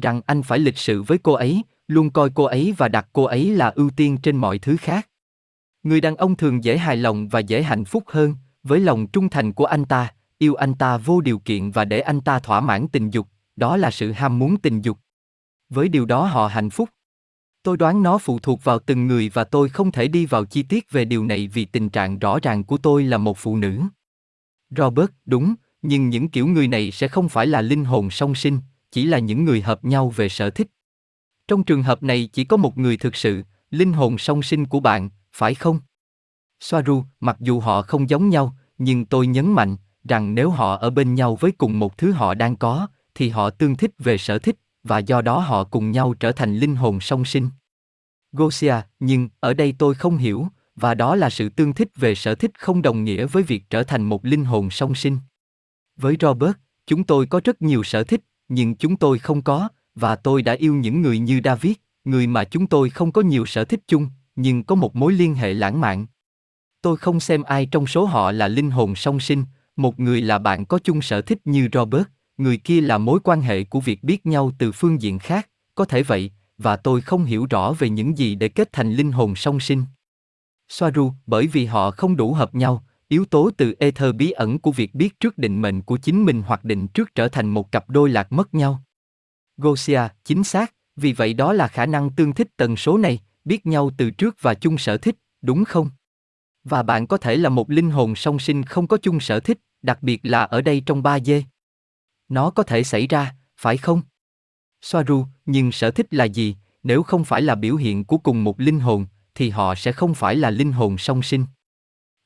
Rằng 0.01 0.21
anh 0.25 0.43
phải 0.43 0.59
lịch 0.59 0.77
sự 0.77 1.03
với 1.03 1.17
cô 1.17 1.33
ấy, 1.33 1.63
luôn 1.87 2.09
coi 2.09 2.29
cô 2.29 2.43
ấy 2.43 2.73
và 2.77 2.87
đặt 2.87 3.07
cô 3.13 3.23
ấy 3.23 3.49
là 3.49 3.69
ưu 3.69 3.89
tiên 3.89 4.17
trên 4.17 4.37
mọi 4.37 4.59
thứ 4.59 4.77
khác. 4.77 5.09
Người 5.83 6.01
đàn 6.01 6.15
ông 6.15 6.35
thường 6.35 6.63
dễ 6.63 6.77
hài 6.77 6.97
lòng 6.97 7.27
và 7.27 7.39
dễ 7.39 7.63
hạnh 7.63 7.85
phúc 7.85 8.03
hơn, 8.07 8.35
với 8.63 8.79
lòng 8.79 9.07
trung 9.07 9.29
thành 9.29 9.53
của 9.53 9.65
anh 9.65 9.85
ta, 9.85 10.13
yêu 10.37 10.55
anh 10.55 10.73
ta 10.73 10.97
vô 10.97 11.21
điều 11.21 11.39
kiện 11.39 11.71
và 11.71 11.85
để 11.85 11.99
anh 11.99 12.21
ta 12.21 12.39
thỏa 12.39 12.59
mãn 12.59 12.87
tình 12.87 13.09
dục, 13.09 13.27
đó 13.55 13.77
là 13.77 13.91
sự 13.91 14.11
ham 14.11 14.39
muốn 14.39 14.57
tình 14.57 14.81
dục. 14.81 14.97
Với 15.69 15.89
điều 15.89 16.05
đó 16.05 16.25
họ 16.25 16.47
hạnh 16.47 16.69
phúc. 16.69 16.89
Tôi 17.63 17.77
đoán 17.77 18.03
nó 18.03 18.17
phụ 18.17 18.39
thuộc 18.39 18.63
vào 18.63 18.79
từng 18.79 19.07
người 19.07 19.29
và 19.33 19.43
tôi 19.43 19.69
không 19.69 19.91
thể 19.91 20.07
đi 20.07 20.25
vào 20.25 20.45
chi 20.45 20.63
tiết 20.63 20.91
về 20.91 21.05
điều 21.05 21.25
này 21.25 21.47
vì 21.47 21.65
tình 21.65 21.89
trạng 21.89 22.19
rõ 22.19 22.39
ràng 22.41 22.63
của 22.63 22.77
tôi 22.77 23.03
là 23.03 23.17
một 23.17 23.37
phụ 23.37 23.57
nữ. 23.57 23.81
Robert, 24.69 25.09
đúng, 25.25 25.55
nhưng 25.87 26.09
những 26.09 26.29
kiểu 26.29 26.47
người 26.47 26.67
này 26.67 26.91
sẽ 26.91 27.07
không 27.07 27.29
phải 27.29 27.47
là 27.47 27.61
linh 27.61 27.85
hồn 27.85 28.09
song 28.09 28.35
sinh, 28.35 28.59
chỉ 28.91 29.05
là 29.05 29.19
những 29.19 29.45
người 29.45 29.61
hợp 29.61 29.85
nhau 29.85 30.09
về 30.09 30.29
sở 30.29 30.49
thích. 30.49 30.67
Trong 31.47 31.63
trường 31.63 31.83
hợp 31.83 32.03
này 32.03 32.29
chỉ 32.33 32.43
có 32.43 32.57
một 32.57 32.77
người 32.77 32.97
thực 32.97 33.15
sự, 33.15 33.43
linh 33.71 33.93
hồn 33.93 34.17
song 34.17 34.43
sinh 34.43 34.65
của 34.65 34.79
bạn, 34.79 35.09
phải 35.33 35.55
không? 35.55 35.79
Soaru, 36.59 37.03
mặc 37.19 37.37
dù 37.39 37.59
họ 37.59 37.81
không 37.81 38.09
giống 38.09 38.29
nhau, 38.29 38.55
nhưng 38.77 39.05
tôi 39.05 39.27
nhấn 39.27 39.51
mạnh 39.51 39.77
rằng 40.09 40.35
nếu 40.35 40.49
họ 40.49 40.75
ở 40.75 40.89
bên 40.89 41.15
nhau 41.15 41.35
với 41.35 41.51
cùng 41.51 41.79
một 41.79 41.97
thứ 41.97 42.11
họ 42.11 42.33
đang 42.33 42.55
có, 42.55 42.87
thì 43.15 43.29
họ 43.29 43.49
tương 43.49 43.75
thích 43.75 43.91
về 43.99 44.17
sở 44.17 44.39
thích, 44.39 44.55
và 44.83 44.99
do 44.99 45.21
đó 45.21 45.39
họ 45.39 45.63
cùng 45.63 45.91
nhau 45.91 46.13
trở 46.13 46.31
thành 46.31 46.57
linh 46.57 46.75
hồn 46.75 46.99
song 46.99 47.25
sinh. 47.25 47.49
Gosia, 48.31 48.75
nhưng 48.99 49.29
ở 49.39 49.53
đây 49.53 49.75
tôi 49.77 49.95
không 49.95 50.17
hiểu, 50.17 50.47
và 50.75 50.93
đó 50.93 51.15
là 51.15 51.29
sự 51.29 51.49
tương 51.49 51.73
thích 51.73 51.89
về 51.95 52.15
sở 52.15 52.35
thích 52.35 52.51
không 52.59 52.81
đồng 52.81 53.03
nghĩa 53.03 53.25
với 53.25 53.43
việc 53.43 53.63
trở 53.69 53.83
thành 53.83 54.03
một 54.03 54.25
linh 54.25 54.45
hồn 54.45 54.69
song 54.69 54.95
sinh. 54.95 55.17
Với 55.97 56.15
Robert, 56.19 56.53
chúng 56.87 57.03
tôi 57.03 57.25
có 57.25 57.41
rất 57.43 57.61
nhiều 57.61 57.83
sở 57.83 58.03
thích, 58.03 58.21
nhưng 58.49 58.75
chúng 58.75 58.97
tôi 58.97 59.19
không 59.19 59.41
có, 59.41 59.69
và 59.95 60.15
tôi 60.15 60.41
đã 60.41 60.53
yêu 60.53 60.75
những 60.75 61.01
người 61.01 61.19
như 61.19 61.41
David, 61.43 61.73
người 62.05 62.27
mà 62.27 62.43
chúng 62.43 62.67
tôi 62.67 62.89
không 62.89 63.11
có 63.11 63.21
nhiều 63.21 63.45
sở 63.45 63.65
thích 63.65 63.79
chung, 63.87 64.09
nhưng 64.35 64.63
có 64.63 64.75
một 64.75 64.95
mối 64.95 65.13
liên 65.13 65.35
hệ 65.35 65.53
lãng 65.53 65.81
mạn. 65.81 66.05
Tôi 66.81 66.97
không 66.97 67.19
xem 67.19 67.43
ai 67.43 67.65
trong 67.65 67.87
số 67.87 68.05
họ 68.05 68.31
là 68.31 68.47
linh 68.47 68.71
hồn 68.71 68.95
song 68.95 69.19
sinh, 69.19 69.45
một 69.75 69.99
người 69.99 70.21
là 70.21 70.37
bạn 70.37 70.65
có 70.65 70.79
chung 70.83 71.01
sở 71.01 71.21
thích 71.21 71.39
như 71.45 71.69
Robert, 71.73 72.03
người 72.37 72.57
kia 72.57 72.81
là 72.81 72.97
mối 72.97 73.19
quan 73.23 73.41
hệ 73.41 73.63
của 73.63 73.79
việc 73.79 74.03
biết 74.03 74.25
nhau 74.25 74.51
từ 74.59 74.71
phương 74.71 75.01
diện 75.01 75.19
khác, 75.19 75.49
có 75.75 75.85
thể 75.85 76.03
vậy, 76.03 76.31
và 76.57 76.75
tôi 76.75 77.01
không 77.01 77.25
hiểu 77.25 77.47
rõ 77.49 77.73
về 77.73 77.89
những 77.89 78.17
gì 78.17 78.35
để 78.35 78.47
kết 78.47 78.69
thành 78.71 78.93
linh 78.93 79.11
hồn 79.11 79.35
song 79.35 79.59
sinh. 79.59 79.83
Soaru, 80.69 81.13
bởi 81.25 81.47
vì 81.47 81.65
họ 81.65 81.91
không 81.91 82.15
đủ 82.15 82.33
hợp 82.33 82.55
nhau, 82.55 82.83
yếu 83.09 83.25
tố 83.25 83.49
từ 83.57 83.75
ether 83.79 84.15
bí 84.15 84.31
ẩn 84.31 84.59
của 84.59 84.71
việc 84.71 84.95
biết 84.95 85.19
trước 85.19 85.37
định 85.37 85.61
mệnh 85.61 85.81
của 85.81 85.97
chính 85.97 86.25
mình 86.25 86.43
hoặc 86.47 86.63
định 86.63 86.87
trước 86.87 87.15
trở 87.15 87.27
thành 87.27 87.49
một 87.49 87.71
cặp 87.71 87.89
đôi 87.89 88.09
lạc 88.09 88.31
mất 88.31 88.53
nhau. 88.53 88.83
Gosia, 89.57 90.01
chính 90.23 90.43
xác, 90.43 90.73
vì 90.95 91.13
vậy 91.13 91.33
đó 91.33 91.53
là 91.53 91.67
khả 91.67 91.85
năng 91.85 92.09
tương 92.09 92.33
thích 92.33 92.47
tần 92.57 92.75
số 92.75 92.97
này, 92.97 93.19
biết 93.45 93.65
nhau 93.65 93.91
từ 93.97 94.11
trước 94.11 94.35
và 94.41 94.53
chung 94.53 94.77
sở 94.77 94.97
thích, 94.97 95.15
đúng 95.41 95.65
không? 95.65 95.89
Và 96.63 96.83
bạn 96.83 97.07
có 97.07 97.17
thể 97.17 97.35
là 97.35 97.49
một 97.49 97.71
linh 97.71 97.89
hồn 97.89 98.15
song 98.15 98.39
sinh 98.39 98.63
không 98.63 98.87
có 98.87 98.97
chung 98.97 99.19
sở 99.19 99.39
thích, 99.39 99.57
đặc 99.81 100.03
biệt 100.03 100.19
là 100.23 100.43
ở 100.43 100.61
đây 100.61 100.81
trong 100.85 101.03
3D. 101.03 101.41
Nó 102.29 102.49
có 102.49 102.63
thể 102.63 102.83
xảy 102.83 103.07
ra, 103.07 103.35
phải 103.57 103.77
không? 103.77 104.01
Soaru, 104.81 105.25
nhưng 105.45 105.71
sở 105.71 105.91
thích 105.91 106.13
là 106.13 106.25
gì, 106.25 106.55
nếu 106.83 107.03
không 107.03 107.23
phải 107.23 107.41
là 107.41 107.55
biểu 107.55 107.75
hiện 107.75 108.05
của 108.05 108.17
cùng 108.17 108.43
một 108.43 108.59
linh 108.59 108.79
hồn, 108.79 109.05
thì 109.35 109.49
họ 109.49 109.75
sẽ 109.75 109.91
không 109.91 110.13
phải 110.13 110.35
là 110.35 110.49
linh 110.49 110.71
hồn 110.71 110.97
song 110.97 111.21
sinh. 111.23 111.45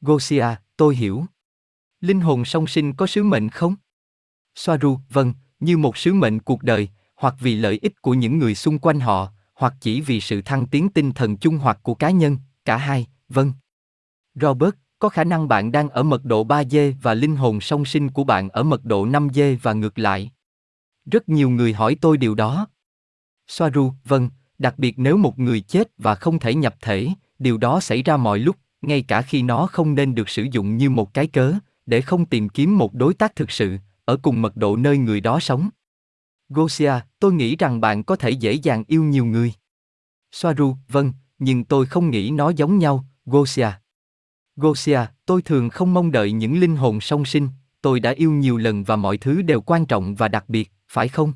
Gosia, 0.01 0.45
tôi 0.81 0.95
hiểu. 0.95 1.25
Linh 2.00 2.21
hồn 2.21 2.45
song 2.45 2.67
sinh 2.67 2.93
có 2.93 3.07
sứ 3.07 3.23
mệnh 3.23 3.50
không? 3.50 3.75
Soaru, 4.55 5.00
vâng, 5.09 5.33
như 5.59 5.77
một 5.77 5.97
sứ 5.97 6.13
mệnh 6.13 6.39
cuộc 6.39 6.63
đời, 6.63 6.89
hoặc 7.15 7.35
vì 7.39 7.55
lợi 7.55 7.79
ích 7.81 8.01
của 8.01 8.13
những 8.13 8.38
người 8.38 8.55
xung 8.55 8.79
quanh 8.79 9.00
họ, 9.00 9.31
hoặc 9.53 9.73
chỉ 9.81 10.01
vì 10.01 10.21
sự 10.21 10.41
thăng 10.41 10.67
tiến 10.67 10.89
tinh 10.89 11.11
thần 11.11 11.38
chung 11.38 11.57
hoặc 11.57 11.79
của 11.83 11.93
cá 11.93 12.09
nhân, 12.09 12.38
cả 12.65 12.77
hai, 12.77 13.07
vâng. 13.29 13.53
Robert, 14.35 14.75
có 15.00 15.09
khả 15.09 15.23
năng 15.23 15.47
bạn 15.47 15.71
đang 15.71 15.89
ở 15.89 16.03
mật 16.03 16.25
độ 16.25 16.43
3G 16.43 16.93
và 17.01 17.13
linh 17.13 17.35
hồn 17.35 17.61
song 17.61 17.85
sinh 17.85 18.09
của 18.09 18.23
bạn 18.23 18.50
ở 18.50 18.63
mật 18.63 18.85
độ 18.85 19.05
5G 19.05 19.57
và 19.61 19.73
ngược 19.73 20.00
lại. 20.00 20.31
Rất 21.05 21.29
nhiều 21.29 21.50
người 21.50 21.73
hỏi 21.73 21.97
tôi 22.01 22.17
điều 22.17 22.35
đó. 22.35 22.67
Soaru, 23.47 23.93
vâng, 24.05 24.29
đặc 24.57 24.79
biệt 24.79 25.00
nếu 25.00 25.17
một 25.17 25.39
người 25.39 25.61
chết 25.61 25.91
và 25.97 26.15
không 26.15 26.39
thể 26.39 26.55
nhập 26.55 26.75
thể, 26.81 27.09
điều 27.39 27.57
đó 27.57 27.79
xảy 27.79 28.03
ra 28.03 28.17
mọi 28.17 28.39
lúc, 28.39 28.55
ngay 28.81 29.01
cả 29.01 29.21
khi 29.21 29.41
nó 29.41 29.67
không 29.67 29.95
nên 29.95 30.15
được 30.15 30.29
sử 30.29 30.47
dụng 30.51 30.77
như 30.77 30.89
một 30.89 31.13
cái 31.13 31.27
cớ, 31.27 31.53
để 31.85 32.01
không 32.01 32.25
tìm 32.25 32.50
kiếm 32.50 32.77
một 32.77 32.93
đối 32.93 33.13
tác 33.13 33.35
thực 33.35 33.51
sự, 33.51 33.77
ở 34.05 34.17
cùng 34.17 34.41
mật 34.41 34.57
độ 34.57 34.75
nơi 34.75 34.97
người 34.97 35.21
đó 35.21 35.39
sống. 35.39 35.69
Gosia, 36.50 36.93
tôi 37.19 37.33
nghĩ 37.33 37.55
rằng 37.55 37.81
bạn 37.81 38.03
có 38.03 38.15
thể 38.15 38.29
dễ 38.29 38.53
dàng 38.53 38.83
yêu 38.88 39.03
nhiều 39.03 39.25
người. 39.25 39.53
Soaru, 40.31 40.75
vâng, 40.88 41.13
nhưng 41.39 41.63
tôi 41.63 41.85
không 41.85 42.09
nghĩ 42.09 42.31
nó 42.31 42.50
giống 42.50 42.77
nhau, 42.77 43.05
Gosia. 43.25 43.69
Gosia, 44.55 45.00
tôi 45.25 45.41
thường 45.41 45.69
không 45.69 45.93
mong 45.93 46.11
đợi 46.11 46.31
những 46.31 46.59
linh 46.59 46.75
hồn 46.75 47.01
song 47.01 47.25
sinh, 47.25 47.50
tôi 47.81 48.00
đã 48.00 48.11
yêu 48.11 48.31
nhiều 48.31 48.57
lần 48.57 48.83
và 48.83 48.95
mọi 48.95 49.17
thứ 49.17 49.41
đều 49.41 49.61
quan 49.61 49.85
trọng 49.85 50.15
và 50.15 50.27
đặc 50.27 50.45
biệt, 50.47 50.71
phải 50.88 51.07
không? 51.07 51.33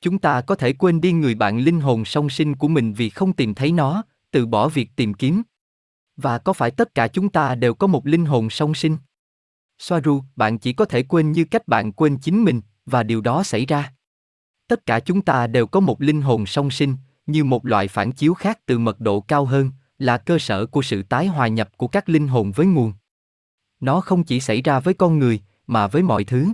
Chúng 0.00 0.18
ta 0.18 0.40
có 0.40 0.54
thể 0.54 0.72
quên 0.72 1.00
đi 1.00 1.12
người 1.12 1.34
bạn 1.34 1.58
linh 1.58 1.80
hồn 1.80 2.04
song 2.04 2.30
sinh 2.30 2.54
của 2.54 2.68
mình 2.68 2.92
vì 2.92 3.10
không 3.10 3.32
tìm 3.32 3.54
thấy 3.54 3.72
nó, 3.72 4.02
từ 4.30 4.46
bỏ 4.46 4.68
việc 4.68 4.90
tìm 4.96 5.14
kiếm. 5.14 5.42
Và 6.16 6.38
có 6.38 6.52
phải 6.52 6.70
tất 6.70 6.94
cả 6.94 7.08
chúng 7.08 7.28
ta 7.28 7.54
đều 7.54 7.74
có 7.74 7.86
một 7.86 8.06
linh 8.06 8.24
hồn 8.24 8.50
song 8.50 8.74
sinh? 8.74 8.96
Soaru, 9.78 10.22
bạn 10.36 10.58
chỉ 10.58 10.72
có 10.72 10.84
thể 10.84 11.02
quên 11.02 11.32
như 11.32 11.44
cách 11.44 11.68
bạn 11.68 11.92
quên 11.92 12.18
chính 12.18 12.44
mình, 12.44 12.60
và 12.86 13.02
điều 13.02 13.20
đó 13.20 13.42
xảy 13.42 13.66
ra. 13.66 13.92
Tất 14.68 14.86
cả 14.86 15.00
chúng 15.00 15.22
ta 15.22 15.46
đều 15.46 15.66
có 15.66 15.80
một 15.80 16.02
linh 16.02 16.22
hồn 16.22 16.46
song 16.46 16.70
sinh, 16.70 16.96
như 17.26 17.44
một 17.44 17.66
loại 17.66 17.88
phản 17.88 18.12
chiếu 18.12 18.34
khác 18.34 18.58
từ 18.66 18.78
mật 18.78 19.00
độ 19.00 19.20
cao 19.20 19.44
hơn, 19.44 19.70
là 19.98 20.18
cơ 20.18 20.38
sở 20.38 20.66
của 20.66 20.82
sự 20.82 21.02
tái 21.02 21.26
hòa 21.26 21.48
nhập 21.48 21.68
của 21.76 21.88
các 21.88 22.08
linh 22.08 22.28
hồn 22.28 22.52
với 22.52 22.66
nguồn. 22.66 22.92
Nó 23.80 24.00
không 24.00 24.24
chỉ 24.24 24.40
xảy 24.40 24.62
ra 24.62 24.80
với 24.80 24.94
con 24.94 25.18
người, 25.18 25.40
mà 25.66 25.86
với 25.86 26.02
mọi 26.02 26.24
thứ. 26.24 26.48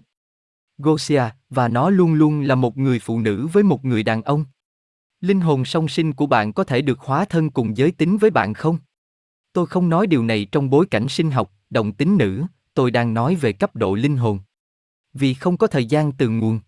Gosia, 0.79 1.23
và 1.50 1.69
nó 1.69 1.90
luôn 1.90 2.14
luôn 2.14 2.40
là 2.40 2.55
một 2.55 2.79
người 2.79 2.99
phụ 2.99 3.21
nữ 3.21 3.47
với 3.47 3.62
một 3.62 3.85
người 3.85 4.02
đàn 4.02 4.23
ông. 4.23 4.45
Linh 5.21 5.40
hồn 5.40 5.64
song 5.64 5.88
sinh 5.88 6.12
của 6.12 6.26
bạn 6.26 6.52
có 6.52 6.64
thể 6.64 6.83
được 6.83 7.00
hóa 7.00 7.25
thân 7.25 7.50
cùng 7.50 7.76
giới 7.76 7.90
tính 7.90 8.19
với 8.19 8.31
bạn 8.31 8.55
không? 8.55 8.79
Tôi 9.52 9.66
không 9.66 9.88
nói 9.88 10.07
điều 10.07 10.25
này 10.25 10.47
trong 10.52 10.71
bối 10.71 10.87
cảnh 10.87 11.09
sinh 11.09 11.30
học, 11.30 11.52
đồng 11.71 11.92
tính 11.92 12.19
nữ, 12.19 12.45
tôi 12.75 12.90
đang 12.90 13.14
nói 13.14 13.35
về 13.35 13.52
cấp 13.52 13.76
độ 13.76 13.95
linh 13.95 14.16
hồn. 14.16 14.38
Vì 15.12 15.35
không 15.35 15.57
có 15.57 15.66
thời 15.66 15.85
gian 15.85 16.12
từ 16.12 16.28
nguồn. 16.28 16.61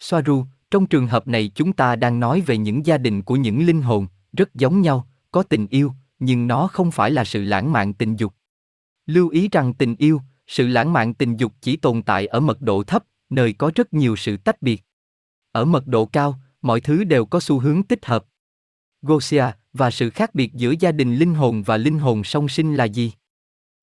Soaru, 0.00 0.44
trong 0.70 0.86
trường 0.86 1.06
hợp 1.06 1.28
này 1.28 1.50
chúng 1.54 1.72
ta 1.72 1.96
đang 1.96 2.20
nói 2.20 2.40
về 2.40 2.58
những 2.58 2.86
gia 2.86 2.98
đình 2.98 3.22
của 3.22 3.36
những 3.36 3.66
linh 3.66 3.82
hồn, 3.82 4.06
rất 4.32 4.54
giống 4.54 4.80
nhau, 4.80 5.08
có 5.30 5.42
tình 5.42 5.66
yêu, 5.70 5.92
nhưng 6.18 6.46
nó 6.46 6.66
không 6.66 6.90
phải 6.90 7.10
là 7.10 7.24
sự 7.24 7.44
lãng 7.44 7.72
mạn 7.72 7.94
tình 7.94 8.16
dục. 8.16 8.34
Lưu 9.06 9.28
ý 9.28 9.48
rằng 9.48 9.74
tình 9.74 9.96
yêu, 9.96 10.20
sự 10.46 10.66
lãng 10.66 10.92
mạn 10.92 11.14
tình 11.14 11.36
dục 11.36 11.52
chỉ 11.60 11.76
tồn 11.76 12.02
tại 12.02 12.26
ở 12.26 12.40
mật 12.40 12.60
độ 12.60 12.82
thấp, 12.82 13.04
nơi 13.30 13.52
có 13.52 13.70
rất 13.74 13.94
nhiều 13.94 14.16
sự 14.16 14.36
tách 14.36 14.62
biệt. 14.62 14.84
Ở 15.52 15.64
mật 15.64 15.86
độ 15.86 16.06
cao, 16.06 16.40
mọi 16.62 16.80
thứ 16.80 17.04
đều 17.04 17.24
có 17.24 17.40
xu 17.40 17.58
hướng 17.58 17.82
tích 17.82 18.06
hợp. 18.06 18.24
Gosia, 19.02 19.44
và 19.78 19.90
sự 19.90 20.10
khác 20.10 20.34
biệt 20.34 20.54
giữa 20.54 20.74
gia 20.80 20.92
đình 20.92 21.16
linh 21.16 21.34
hồn 21.34 21.62
và 21.62 21.76
linh 21.76 21.98
hồn 21.98 22.24
song 22.24 22.48
sinh 22.48 22.74
là 22.74 22.84
gì? 22.84 23.12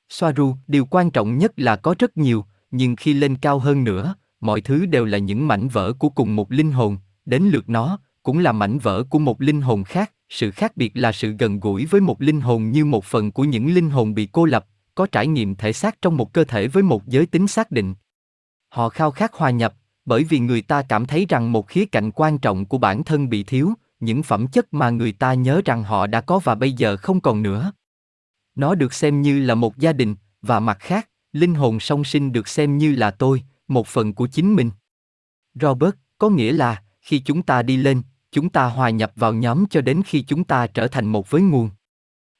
Soaru, 0.10 0.56
điều 0.68 0.86
quan 0.86 1.12
trọng 1.12 1.38
nhất 1.38 1.52
là 1.60 1.76
có 1.76 1.96
rất 2.00 2.18
nhiều, 2.18 2.46
nhưng 2.72 2.96
khi 2.96 3.14
lên 3.14 3.36
cao 3.36 3.60
hơn 3.60 3.84
nữa, 3.84 4.16
mọi 4.40 4.62
thứ 4.62 4.86
đều 4.86 5.06
là 5.06 5.18
những 5.18 5.48
mảnh 5.48 5.68
vỡ 5.68 5.94
của 5.94 6.10
cùng 6.10 6.36
một 6.36 6.52
linh 6.52 6.72
hồn, 6.72 6.98
đến 7.26 7.44
lượt 7.44 7.70
nó, 7.70 8.00
cũng 8.24 8.40
là 8.40 8.52
mảnh 8.52 8.80
vỡ 8.80 9.04
của 9.10 9.20
một 9.20 9.42
linh 9.42 9.62
hồn 9.62 9.84
khác, 9.84 10.12
sự 10.30 10.52
khác 10.52 10.78
biệt 10.78 10.92
là 10.94 11.12
sự 11.12 11.36
gần 11.40 11.60
gũi 11.60 11.86
với 11.86 12.02
một 12.02 12.22
linh 12.22 12.42
hồn 12.42 12.72
như 12.72 12.86
một 12.86 13.06
phần 13.06 13.32
của 13.32 13.44
những 13.44 13.74
linh 13.74 13.90
hồn 13.90 14.14
bị 14.14 14.30
cô 14.32 14.46
lập, 14.46 14.66
có 14.96 15.08
trải 15.12 15.28
nghiệm 15.28 15.56
thể 15.56 15.74
xác 15.74 16.02
trong 16.02 16.18
một 16.18 16.34
cơ 16.34 16.44
thể 16.44 16.68
với 16.68 16.84
một 16.84 17.08
giới 17.08 17.26
tính 17.26 17.48
xác 17.48 17.72
định. 17.72 17.96
Họ 18.70 18.90
khao 18.90 19.12
khát 19.12 19.34
hòa 19.34 19.50
nhập, 19.50 19.74
bởi 20.06 20.24
vì 20.24 20.40
người 20.40 20.62
ta 20.62 20.82
cảm 20.82 21.06
thấy 21.06 21.26
rằng 21.30 21.52
một 21.52 21.68
khía 21.68 21.86
cạnh 21.86 22.12
quan 22.12 22.38
trọng 22.38 22.66
của 22.66 22.78
bản 22.78 23.04
thân 23.04 23.30
bị 23.30 23.44
thiếu, 23.44 23.74
những 24.06 24.24
phẩm 24.24 24.48
chất 24.48 24.74
mà 24.74 24.90
người 24.90 25.12
ta 25.12 25.34
nhớ 25.34 25.62
rằng 25.66 25.84
họ 25.84 26.08
đã 26.08 26.22
có 26.22 26.40
và 26.40 26.56
bây 26.56 26.74
giờ 26.74 26.98
không 26.98 27.22
còn 27.22 27.44
nữa. 27.44 27.72
Nó 28.56 28.76
được 28.76 28.94
xem 28.94 29.22
như 29.22 29.40
là 29.40 29.56
một 29.56 29.78
gia 29.78 29.94
đình, 29.94 30.16
và 30.42 30.60
mặt 30.60 30.78
khác, 30.80 31.10
linh 31.34 31.56
hồn 31.56 31.80
song 31.80 32.04
sinh 32.04 32.32
được 32.32 32.48
xem 32.48 32.78
như 32.78 32.96
là 32.96 33.12
tôi, 33.12 33.44
một 33.68 33.88
phần 33.88 34.14
của 34.14 34.28
chính 34.28 34.56
mình. 34.56 34.72
Robert, 35.62 35.96
có 36.18 36.30
nghĩa 36.30 36.52
là, 36.52 36.84
khi 37.02 37.20
chúng 37.20 37.42
ta 37.42 37.62
đi 37.62 37.78
lên, 37.78 38.02
chúng 38.32 38.50
ta 38.50 38.66
hòa 38.66 38.90
nhập 38.90 39.12
vào 39.16 39.34
nhóm 39.34 39.66
cho 39.70 39.82
đến 39.82 40.02
khi 40.06 40.22
chúng 40.22 40.44
ta 40.44 40.68
trở 40.68 40.88
thành 40.88 41.06
một 41.06 41.30
với 41.30 41.42
nguồn. 41.42 41.70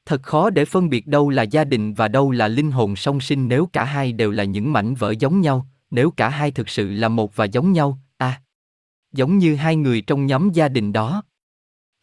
Thật 0.06 0.24
khó 0.24 0.50
để 0.50 0.66
phân 0.66 0.90
biệt 0.90 1.08
đâu 1.08 1.30
là 1.30 1.44
gia 1.44 1.64
đình 1.64 1.94
và 1.94 2.08
đâu 2.08 2.32
là 2.32 2.48
linh 2.48 2.72
hồn 2.72 2.96
song 2.96 3.20
sinh 3.20 3.48
nếu 3.48 3.70
cả 3.74 3.84
hai 3.84 4.12
đều 4.12 4.32
là 4.32 4.44
những 4.44 4.74
mảnh 4.74 4.96
vỡ 4.96 5.14
giống 5.20 5.42
nhau, 5.42 5.68
nếu 5.92 6.12
cả 6.12 6.30
hai 6.30 6.52
thực 6.52 6.70
sự 6.70 6.92
là 6.92 7.10
một 7.10 7.36
và 7.36 7.46
giống 7.46 7.72
nhau, 7.72 8.00
à. 8.18 8.42
Giống 9.14 9.38
như 9.38 9.56
hai 9.56 9.76
người 9.76 10.02
trong 10.02 10.26
nhóm 10.26 10.52
gia 10.52 10.68
đình 10.68 10.94
đó. 10.94 11.24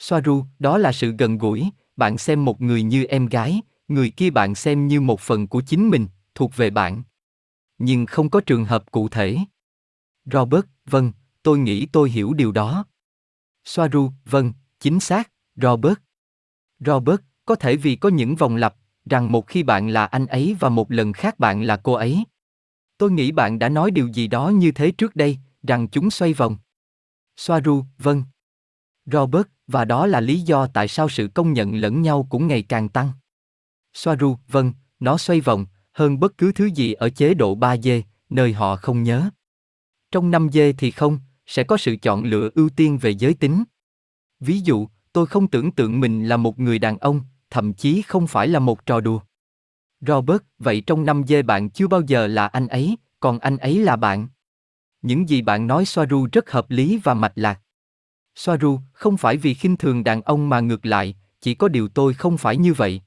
Soaru, 0.03 0.45
đó 0.59 0.79
là 0.79 0.93
sự 0.93 1.15
gần 1.19 1.39
gũi, 1.39 1.71
bạn 1.97 2.19
xem 2.19 2.45
một 2.45 2.61
người 2.61 2.83
như 2.83 3.05
em 3.05 3.27
gái, 3.27 3.61
người 3.89 4.11
kia 4.11 4.31
bạn 4.31 4.55
xem 4.55 4.89
như 4.89 5.01
một 5.01 5.21
phần 5.21 5.49
của 5.49 5.61
chính 5.61 5.91
mình, 5.91 6.09
thuộc 6.35 6.57
về 6.57 6.71
bạn. 6.71 7.03
Nhưng 7.79 8.07
không 8.07 8.31
có 8.31 8.41
trường 8.41 8.65
hợp 8.65 8.91
cụ 8.91 9.09
thể. 9.09 9.39
Robert, 10.25 10.65
vâng, 10.87 11.13
tôi 11.43 11.59
nghĩ 11.59 11.87
tôi 11.87 12.11
hiểu 12.11 12.33
điều 12.33 12.53
đó. 12.53 12.85
Soaru, 13.65 14.11
vâng, 14.25 14.53
chính 14.81 15.01
xác, 15.01 15.31
Robert. 15.57 15.99
Robert, 16.81 17.21
có 17.47 17.55
thể 17.55 17.77
vì 17.77 17.97
có 17.97 18.09
những 18.09 18.37
vòng 18.37 18.57
lặp, 18.57 18.75
rằng 19.11 19.33
một 19.33 19.47
khi 19.47 19.63
bạn 19.63 19.89
là 19.89 20.07
anh 20.07 20.27
ấy 20.27 20.57
và 20.61 20.69
một 20.69 20.93
lần 20.93 21.13
khác 21.13 21.39
bạn 21.39 21.63
là 21.63 21.77
cô 21.77 21.93
ấy. 21.93 22.25
Tôi 22.99 23.11
nghĩ 23.11 23.33
bạn 23.33 23.59
đã 23.59 23.69
nói 23.69 23.91
điều 23.91 24.09
gì 24.09 24.27
đó 24.27 24.49
như 24.49 24.73
thế 24.73 24.91
trước 24.91 25.17
đây, 25.17 25.39
rằng 25.63 25.89
chúng 25.89 26.11
xoay 26.11 26.35
vòng. 26.35 26.57
Soaru, 27.37 27.85
vâng. 27.99 28.23
Robert, 29.07 29.47
và 29.67 29.85
đó 29.85 30.07
là 30.07 30.21
lý 30.21 30.41
do 30.41 30.67
tại 30.67 30.89
sao 30.89 31.09
sự 31.09 31.29
công 31.35 31.53
nhận 31.53 31.75
lẫn 31.75 32.03
nhau 32.03 32.27
cũng 32.31 32.47
ngày 32.47 32.63
càng 32.63 32.89
tăng. 32.89 33.11
Soaru, 33.95 34.37
vâng, 34.49 34.73
nó 35.01 35.19
xoay 35.19 35.41
vòng, 35.41 35.67
hơn 35.93 36.21
bất 36.21 36.39
cứ 36.39 36.53
thứ 36.53 36.67
gì 36.67 36.93
ở 36.93 37.11
chế 37.11 37.35
độ 37.35 37.57
3D, 37.57 38.03
nơi 38.31 38.53
họ 38.53 38.77
không 38.77 39.03
nhớ. 39.03 39.31
Trong 40.11 40.31
5D 40.31 40.73
thì 40.79 40.91
không, 40.91 41.19
sẽ 41.47 41.63
có 41.63 41.77
sự 41.77 41.97
chọn 41.97 42.25
lựa 42.25 42.51
ưu 42.55 42.69
tiên 42.69 42.99
về 42.99 43.11
giới 43.11 43.35
tính. 43.35 43.65
Ví 44.41 44.61
dụ, 44.61 44.89
tôi 45.13 45.27
không 45.27 45.47
tưởng 45.47 45.73
tượng 45.73 46.01
mình 46.01 46.29
là 46.29 46.37
một 46.37 46.59
người 46.59 46.79
đàn 46.79 46.99
ông, 46.99 47.21
thậm 47.51 47.73
chí 47.73 48.03
không 48.03 48.27
phải 48.27 48.49
là 48.49 48.59
một 48.59 48.87
trò 48.87 49.01
đùa. 49.01 49.21
Robert, 50.01 50.43
vậy 50.59 50.81
trong 50.81 51.05
5D 51.05 51.45
bạn 51.45 51.71
chưa 51.71 51.89
bao 51.89 52.01
giờ 52.01 52.27
là 52.27 52.47
anh 52.47 52.69
ấy, 52.69 52.97
còn 53.21 53.39
anh 53.39 53.57
ấy 53.57 53.79
là 53.79 53.97
bạn. 53.97 54.29
Những 55.03 55.29
gì 55.29 55.43
bạn 55.43 55.67
nói 55.67 55.85
Soaru 55.85 56.29
rất 56.33 56.51
hợp 56.51 56.71
lý 56.71 57.01
và 57.05 57.15
mạch 57.15 57.33
lạc. 57.35 57.61
Soaru, 58.37 58.81
không 58.93 59.17
phải 59.17 59.37
vì 59.37 59.55
khinh 59.55 59.77
thường 59.77 60.05
đàn 60.05 60.23
ông 60.23 60.49
mà 60.49 60.61
ngược 60.61 60.87
lại, 60.87 61.17
chỉ 61.41 61.55
có 61.55 61.69
điều 61.69 61.89
tôi 61.89 62.15
không 62.15 62.39
phải 62.39 62.57
như 62.57 62.73
vậy. 62.73 63.03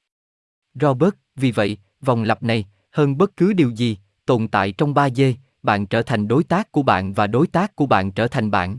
Robert, 0.74 1.14
vì 1.36 1.50
vậy, 1.50 1.78
vòng 2.00 2.22
lặp 2.22 2.42
này, 2.42 2.66
hơn 2.90 3.18
bất 3.18 3.36
cứ 3.36 3.52
điều 3.52 3.70
gì, 3.70 3.98
tồn 4.26 4.48
tại 4.48 4.72
trong 4.72 4.94
3 4.94 5.10
dê, 5.10 5.34
bạn 5.62 5.86
trở 5.86 6.02
thành 6.02 6.28
đối 6.28 6.44
tác 6.44 6.72
của 6.72 6.82
bạn 6.82 7.12
và 7.12 7.26
đối 7.26 7.46
tác 7.46 7.76
của 7.76 7.86
bạn 7.86 8.12
trở 8.12 8.28
thành 8.28 8.50
bạn. 8.50 8.78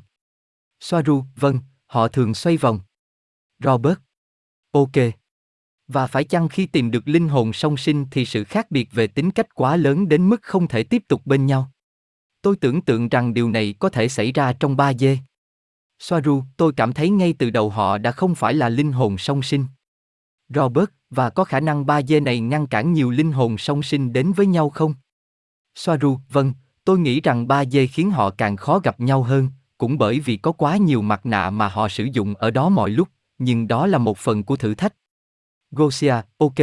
Soaru, 0.80 1.24
vâng, 1.36 1.60
họ 1.86 2.08
thường 2.08 2.34
xoay 2.34 2.58
vòng. 2.58 2.80
Robert. 3.60 3.98
Ok. 4.72 4.92
Và 5.88 6.08
phải 6.08 6.24
chăng 6.24 6.50
khi 6.50 6.66
tìm 6.66 6.92
được 6.92 7.08
linh 7.08 7.28
hồn 7.28 7.54
song 7.54 7.78
sinh 7.78 8.06
thì 8.12 8.26
sự 8.26 8.44
khác 8.44 8.72
biệt 8.72 8.90
về 8.92 9.08
tính 9.08 9.32
cách 9.32 9.56
quá 9.56 9.76
lớn 9.76 10.10
đến 10.10 10.30
mức 10.30 10.42
không 10.42 10.68
thể 10.68 10.84
tiếp 10.84 11.04
tục 11.08 11.22
bên 11.26 11.46
nhau? 11.46 11.72
Tôi 12.42 12.56
tưởng 12.56 12.82
tượng 12.82 13.10
rằng 13.10 13.34
điều 13.34 13.50
này 13.50 13.76
có 13.80 13.90
thể 13.90 14.10
xảy 14.10 14.32
ra 14.32 14.54
trong 14.54 14.78
3 14.78 14.94
dê. 14.94 15.18
Soaru, 16.00 16.44
tôi 16.58 16.74
cảm 16.76 16.94
thấy 16.94 17.10
ngay 17.10 17.34
từ 17.34 17.50
đầu 17.50 17.70
họ 17.70 17.98
đã 17.98 18.12
không 18.12 18.36
phải 18.36 18.54
là 18.54 18.70
linh 18.70 18.92
hồn 18.92 19.18
song 19.18 19.42
sinh. 19.42 19.66
Robert, 20.50 20.90
và 21.10 21.30
có 21.30 21.44
khả 21.44 21.60
năng 21.60 21.86
ba 21.86 22.02
dê 22.02 22.20
này 22.20 22.40
ngăn 22.40 22.68
cản 22.68 22.94
nhiều 22.94 23.12
linh 23.12 23.32
hồn 23.32 23.58
song 23.58 23.84
sinh 23.84 24.14
đến 24.14 24.32
với 24.32 24.46
nhau 24.46 24.70
không? 24.70 24.94
Soaru, 25.76 26.20
vâng, 26.30 26.54
tôi 26.86 27.00
nghĩ 27.00 27.22
rằng 27.22 27.48
ba 27.48 27.66
dê 27.66 27.88
khiến 27.88 28.12
họ 28.12 28.30
càng 28.30 28.56
khó 28.56 28.80
gặp 28.80 29.00
nhau 29.00 29.24
hơn, 29.24 29.50
cũng 29.78 29.98
bởi 29.98 30.20
vì 30.20 30.38
có 30.38 30.52
quá 30.52 30.78
nhiều 30.78 31.02
mặt 31.02 31.26
nạ 31.26 31.50
mà 31.50 31.68
họ 31.68 31.88
sử 31.88 32.08
dụng 32.14 32.36
ở 32.36 32.52
đó 32.52 32.70
mọi 32.70 32.90
lúc, 32.90 33.08
nhưng 33.38 33.68
đó 33.68 33.88
là 33.88 33.98
một 33.98 34.18
phần 34.18 34.44
của 34.44 34.56
thử 34.56 34.76
thách. 34.76 34.96
Gosia, 35.72 36.16
ok, 36.38 36.56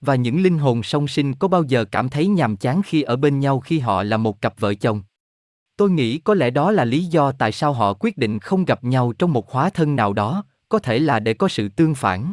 và 0.00 0.14
những 0.14 0.42
linh 0.42 0.58
hồn 0.58 0.82
song 0.82 1.08
sinh 1.08 1.34
có 1.34 1.48
bao 1.48 1.62
giờ 1.62 1.84
cảm 1.84 2.08
thấy 2.08 2.26
nhàm 2.26 2.56
chán 2.56 2.82
khi 2.82 3.02
ở 3.02 3.16
bên 3.16 3.40
nhau 3.40 3.60
khi 3.60 3.78
họ 3.78 4.02
là 4.02 4.16
một 4.16 4.40
cặp 4.40 4.60
vợ 4.60 4.74
chồng? 4.74 5.02
Tôi 5.76 5.90
nghĩ 5.90 6.18
có 6.18 6.34
lẽ 6.34 6.50
đó 6.50 6.70
là 6.70 6.84
lý 6.84 7.04
do 7.04 7.32
tại 7.32 7.52
sao 7.52 7.72
họ 7.72 7.94
quyết 7.94 8.18
định 8.18 8.38
không 8.38 8.64
gặp 8.64 8.84
nhau 8.84 9.12
trong 9.18 9.32
một 9.32 9.50
hóa 9.50 9.70
thân 9.70 9.96
nào 9.96 10.12
đó, 10.12 10.44
có 10.68 10.78
thể 10.78 10.98
là 10.98 11.20
để 11.20 11.34
có 11.34 11.48
sự 11.48 11.68
tương 11.68 11.94
phản. 11.94 12.32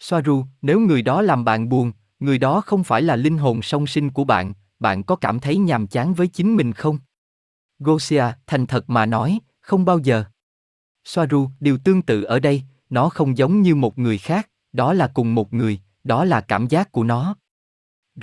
Soaru, 0.00 0.44
nếu 0.62 0.80
người 0.80 1.02
đó 1.02 1.22
làm 1.22 1.44
bạn 1.44 1.68
buồn, 1.68 1.92
người 2.20 2.38
đó 2.38 2.60
không 2.60 2.84
phải 2.84 3.02
là 3.02 3.16
linh 3.16 3.38
hồn 3.38 3.62
song 3.62 3.86
sinh 3.86 4.10
của 4.10 4.24
bạn, 4.24 4.52
bạn 4.78 5.02
có 5.02 5.16
cảm 5.16 5.40
thấy 5.40 5.56
nhàm 5.56 5.86
chán 5.86 6.14
với 6.14 6.28
chính 6.28 6.56
mình 6.56 6.72
không? 6.72 6.98
Gosia, 7.78 8.24
thành 8.46 8.66
thật 8.66 8.90
mà 8.90 9.06
nói, 9.06 9.40
không 9.60 9.84
bao 9.84 9.98
giờ. 9.98 10.24
Soaru, 11.04 11.48
điều 11.60 11.78
tương 11.78 12.02
tự 12.02 12.22
ở 12.22 12.38
đây, 12.38 12.62
nó 12.90 13.08
không 13.08 13.38
giống 13.38 13.62
như 13.62 13.74
một 13.74 13.98
người 13.98 14.18
khác, 14.18 14.50
đó 14.72 14.92
là 14.92 15.06
cùng 15.14 15.34
một 15.34 15.54
người, 15.54 15.80
đó 16.04 16.24
là 16.24 16.40
cảm 16.40 16.66
giác 16.66 16.92
của 16.92 17.04
nó. 17.04 17.36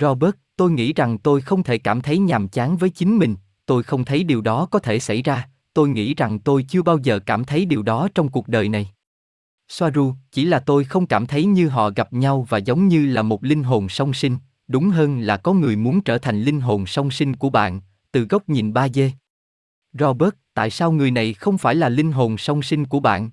Robert, 0.00 0.34
tôi 0.56 0.70
nghĩ 0.70 0.92
rằng 0.92 1.18
tôi 1.18 1.40
không 1.40 1.62
thể 1.62 1.78
cảm 1.78 2.00
thấy 2.00 2.18
nhàm 2.18 2.48
chán 2.48 2.76
với 2.76 2.90
chính 2.90 3.16
mình, 3.18 3.36
tôi 3.68 3.82
không 3.82 4.04
thấy 4.04 4.24
điều 4.24 4.40
đó 4.40 4.66
có 4.70 4.78
thể 4.78 4.98
xảy 4.98 5.22
ra, 5.22 5.48
tôi 5.74 5.88
nghĩ 5.88 6.14
rằng 6.14 6.38
tôi 6.38 6.64
chưa 6.68 6.82
bao 6.82 6.98
giờ 6.98 7.18
cảm 7.26 7.44
thấy 7.44 7.64
điều 7.64 7.82
đó 7.82 8.08
trong 8.14 8.28
cuộc 8.28 8.48
đời 8.48 8.68
này. 8.68 8.90
Soaru, 9.68 10.14
chỉ 10.32 10.44
là 10.44 10.60
tôi 10.60 10.84
không 10.84 11.06
cảm 11.06 11.26
thấy 11.26 11.44
như 11.44 11.68
họ 11.68 11.90
gặp 11.90 12.12
nhau 12.12 12.46
và 12.48 12.58
giống 12.58 12.88
như 12.88 13.06
là 13.06 13.22
một 13.22 13.44
linh 13.44 13.62
hồn 13.62 13.88
song 13.88 14.14
sinh, 14.14 14.36
đúng 14.68 14.90
hơn 14.90 15.20
là 15.20 15.36
có 15.36 15.52
người 15.52 15.76
muốn 15.76 16.00
trở 16.00 16.18
thành 16.18 16.42
linh 16.42 16.60
hồn 16.60 16.86
song 16.86 17.10
sinh 17.10 17.36
của 17.36 17.50
bạn, 17.50 17.80
từ 18.12 18.24
góc 18.24 18.48
nhìn 18.48 18.72
ba 18.72 18.88
dê. 18.88 19.10
Robert, 19.92 20.34
tại 20.54 20.70
sao 20.70 20.92
người 20.92 21.10
này 21.10 21.34
không 21.34 21.58
phải 21.58 21.74
là 21.74 21.88
linh 21.88 22.12
hồn 22.12 22.38
song 22.38 22.62
sinh 22.62 22.84
của 22.84 23.00
bạn? 23.00 23.30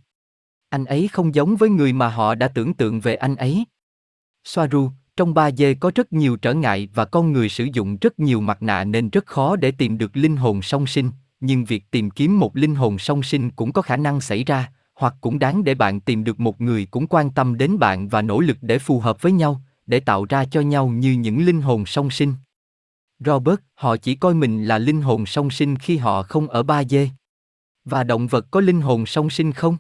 Anh 0.70 0.86
ấy 0.86 1.08
không 1.08 1.36
giống 1.36 1.56
với 1.56 1.70
người 1.70 1.94
mà 1.94 2.10
họ 2.10 2.36
đã 2.36 2.48
tưởng 2.48 2.74
tượng 2.74 3.00
về 3.00 3.15
anh 3.15 3.36
ấy. 3.36 3.65
Soaru, 4.44 4.92
trong 5.15 5.34
ba 5.34 5.51
dê 5.51 5.74
có 5.74 5.91
rất 5.95 6.13
nhiều 6.13 6.38
trở 6.38 6.53
ngại 6.53 6.89
và 6.93 7.05
con 7.05 7.31
người 7.31 7.50
sử 7.50 7.67
dụng 7.74 7.98
rất 8.01 8.19
nhiều 8.19 8.41
mặt 8.41 8.63
nạ 8.63 8.84
nên 8.84 9.10
rất 9.10 9.25
khó 9.25 9.55
để 9.55 9.72
tìm 9.72 9.98
được 9.98 10.17
linh 10.17 10.38
hồn 10.38 10.62
song 10.62 10.88
sinh, 10.88 11.12
nhưng 11.39 11.65
việc 11.65 11.84
tìm 11.91 12.10
kiếm 12.10 12.39
một 12.39 12.55
linh 12.55 12.75
hồn 12.75 12.98
song 12.98 13.24
sinh 13.24 13.51
cũng 13.51 13.72
có 13.72 13.81
khả 13.81 13.98
năng 13.98 14.22
xảy 14.22 14.43
ra, 14.43 14.72
hoặc 14.93 15.15
cũng 15.22 15.39
đáng 15.39 15.63
để 15.63 15.75
bạn 15.75 16.00
tìm 16.00 16.24
được 16.24 16.39
một 16.39 16.62
người 16.62 16.88
cũng 16.91 17.07
quan 17.07 17.31
tâm 17.31 17.57
đến 17.57 17.79
bạn 17.79 18.07
và 18.07 18.22
nỗ 18.22 18.39
lực 18.39 18.57
để 18.62 18.79
phù 18.79 19.00
hợp 19.00 19.22
với 19.22 19.31
nhau, 19.31 19.62
để 19.86 20.00
tạo 20.00 20.25
ra 20.29 20.45
cho 20.45 20.62
nhau 20.62 20.88
như 20.88 21.13
những 21.13 21.45
linh 21.45 21.62
hồn 21.62 21.86
song 21.86 22.10
sinh. 22.10 22.34
Robert, 23.19 23.60
họ 23.74 23.98
chỉ 23.98 24.15
coi 24.15 24.34
mình 24.34 24.65
là 24.65 24.77
linh 24.77 25.01
hồn 25.01 25.25
song 25.25 25.50
sinh 25.50 25.75
khi 25.75 25.98
họ 25.98 26.24
không 26.24 26.48
ở 26.48 26.63
ba 26.63 26.84
dê. 26.84 27.10
Và 27.86 28.03
động 28.03 28.27
vật 28.27 28.45
có 28.51 28.60
linh 28.60 28.81
hồn 28.81 29.05
song 29.05 29.29
sinh 29.29 29.53
không? 29.53 29.77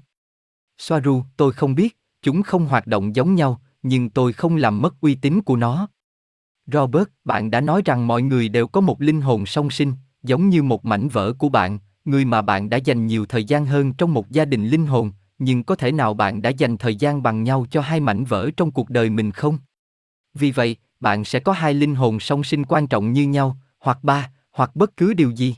Soaru, 0.77 1.23
tôi 1.37 1.51
không 1.51 1.75
biết, 1.75 1.97
chúng 2.21 2.43
không 2.43 2.65
hoạt 2.65 2.87
động 2.87 3.15
giống 3.15 3.35
nhau, 3.35 3.61
nhưng 3.87 4.09
tôi 4.09 4.33
không 4.33 4.55
làm 4.55 4.81
mất 4.81 5.01
uy 5.01 5.15
tín 5.15 5.41
của 5.41 5.55
nó. 5.55 5.87
Robert, 6.71 7.07
bạn 7.23 7.51
đã 7.51 7.61
nói 7.61 7.81
rằng 7.85 8.07
mọi 8.07 8.21
người 8.21 8.49
đều 8.49 8.67
có 8.67 8.81
một 8.81 9.01
linh 9.01 9.21
hồn 9.21 9.45
song 9.45 9.69
sinh, 9.69 9.93
giống 10.23 10.49
như 10.49 10.63
một 10.63 10.85
mảnh 10.85 11.07
vỡ 11.07 11.33
của 11.33 11.49
bạn, 11.49 11.79
người 12.05 12.25
mà 12.25 12.41
bạn 12.41 12.69
đã 12.69 12.77
dành 12.77 13.07
nhiều 13.07 13.25
thời 13.25 13.43
gian 13.43 13.65
hơn 13.65 13.93
trong 13.93 14.13
một 14.13 14.29
gia 14.29 14.45
đình 14.45 14.67
linh 14.67 14.85
hồn, 14.85 15.11
nhưng 15.39 15.63
có 15.63 15.75
thể 15.75 15.91
nào 15.91 16.13
bạn 16.13 16.41
đã 16.41 16.49
dành 16.49 16.77
thời 16.77 16.95
gian 16.95 17.23
bằng 17.23 17.43
nhau 17.43 17.65
cho 17.71 17.81
hai 17.81 17.99
mảnh 17.99 18.23
vỡ 18.23 18.49
trong 18.57 18.71
cuộc 18.71 18.89
đời 18.89 19.09
mình 19.09 19.31
không? 19.31 19.57
Vì 20.33 20.51
vậy, 20.51 20.75
bạn 20.99 21.25
sẽ 21.25 21.39
có 21.39 21.51
hai 21.51 21.73
linh 21.73 21.95
hồn 21.95 22.19
song 22.19 22.43
sinh 22.43 22.65
quan 22.65 22.87
trọng 22.87 23.13
như 23.13 23.27
nhau, 23.27 23.57
hoặc 23.79 24.03
ba, 24.03 24.31
hoặc 24.51 24.75
bất 24.75 24.97
cứ 24.97 25.13
điều 25.13 25.31
gì. 25.31 25.55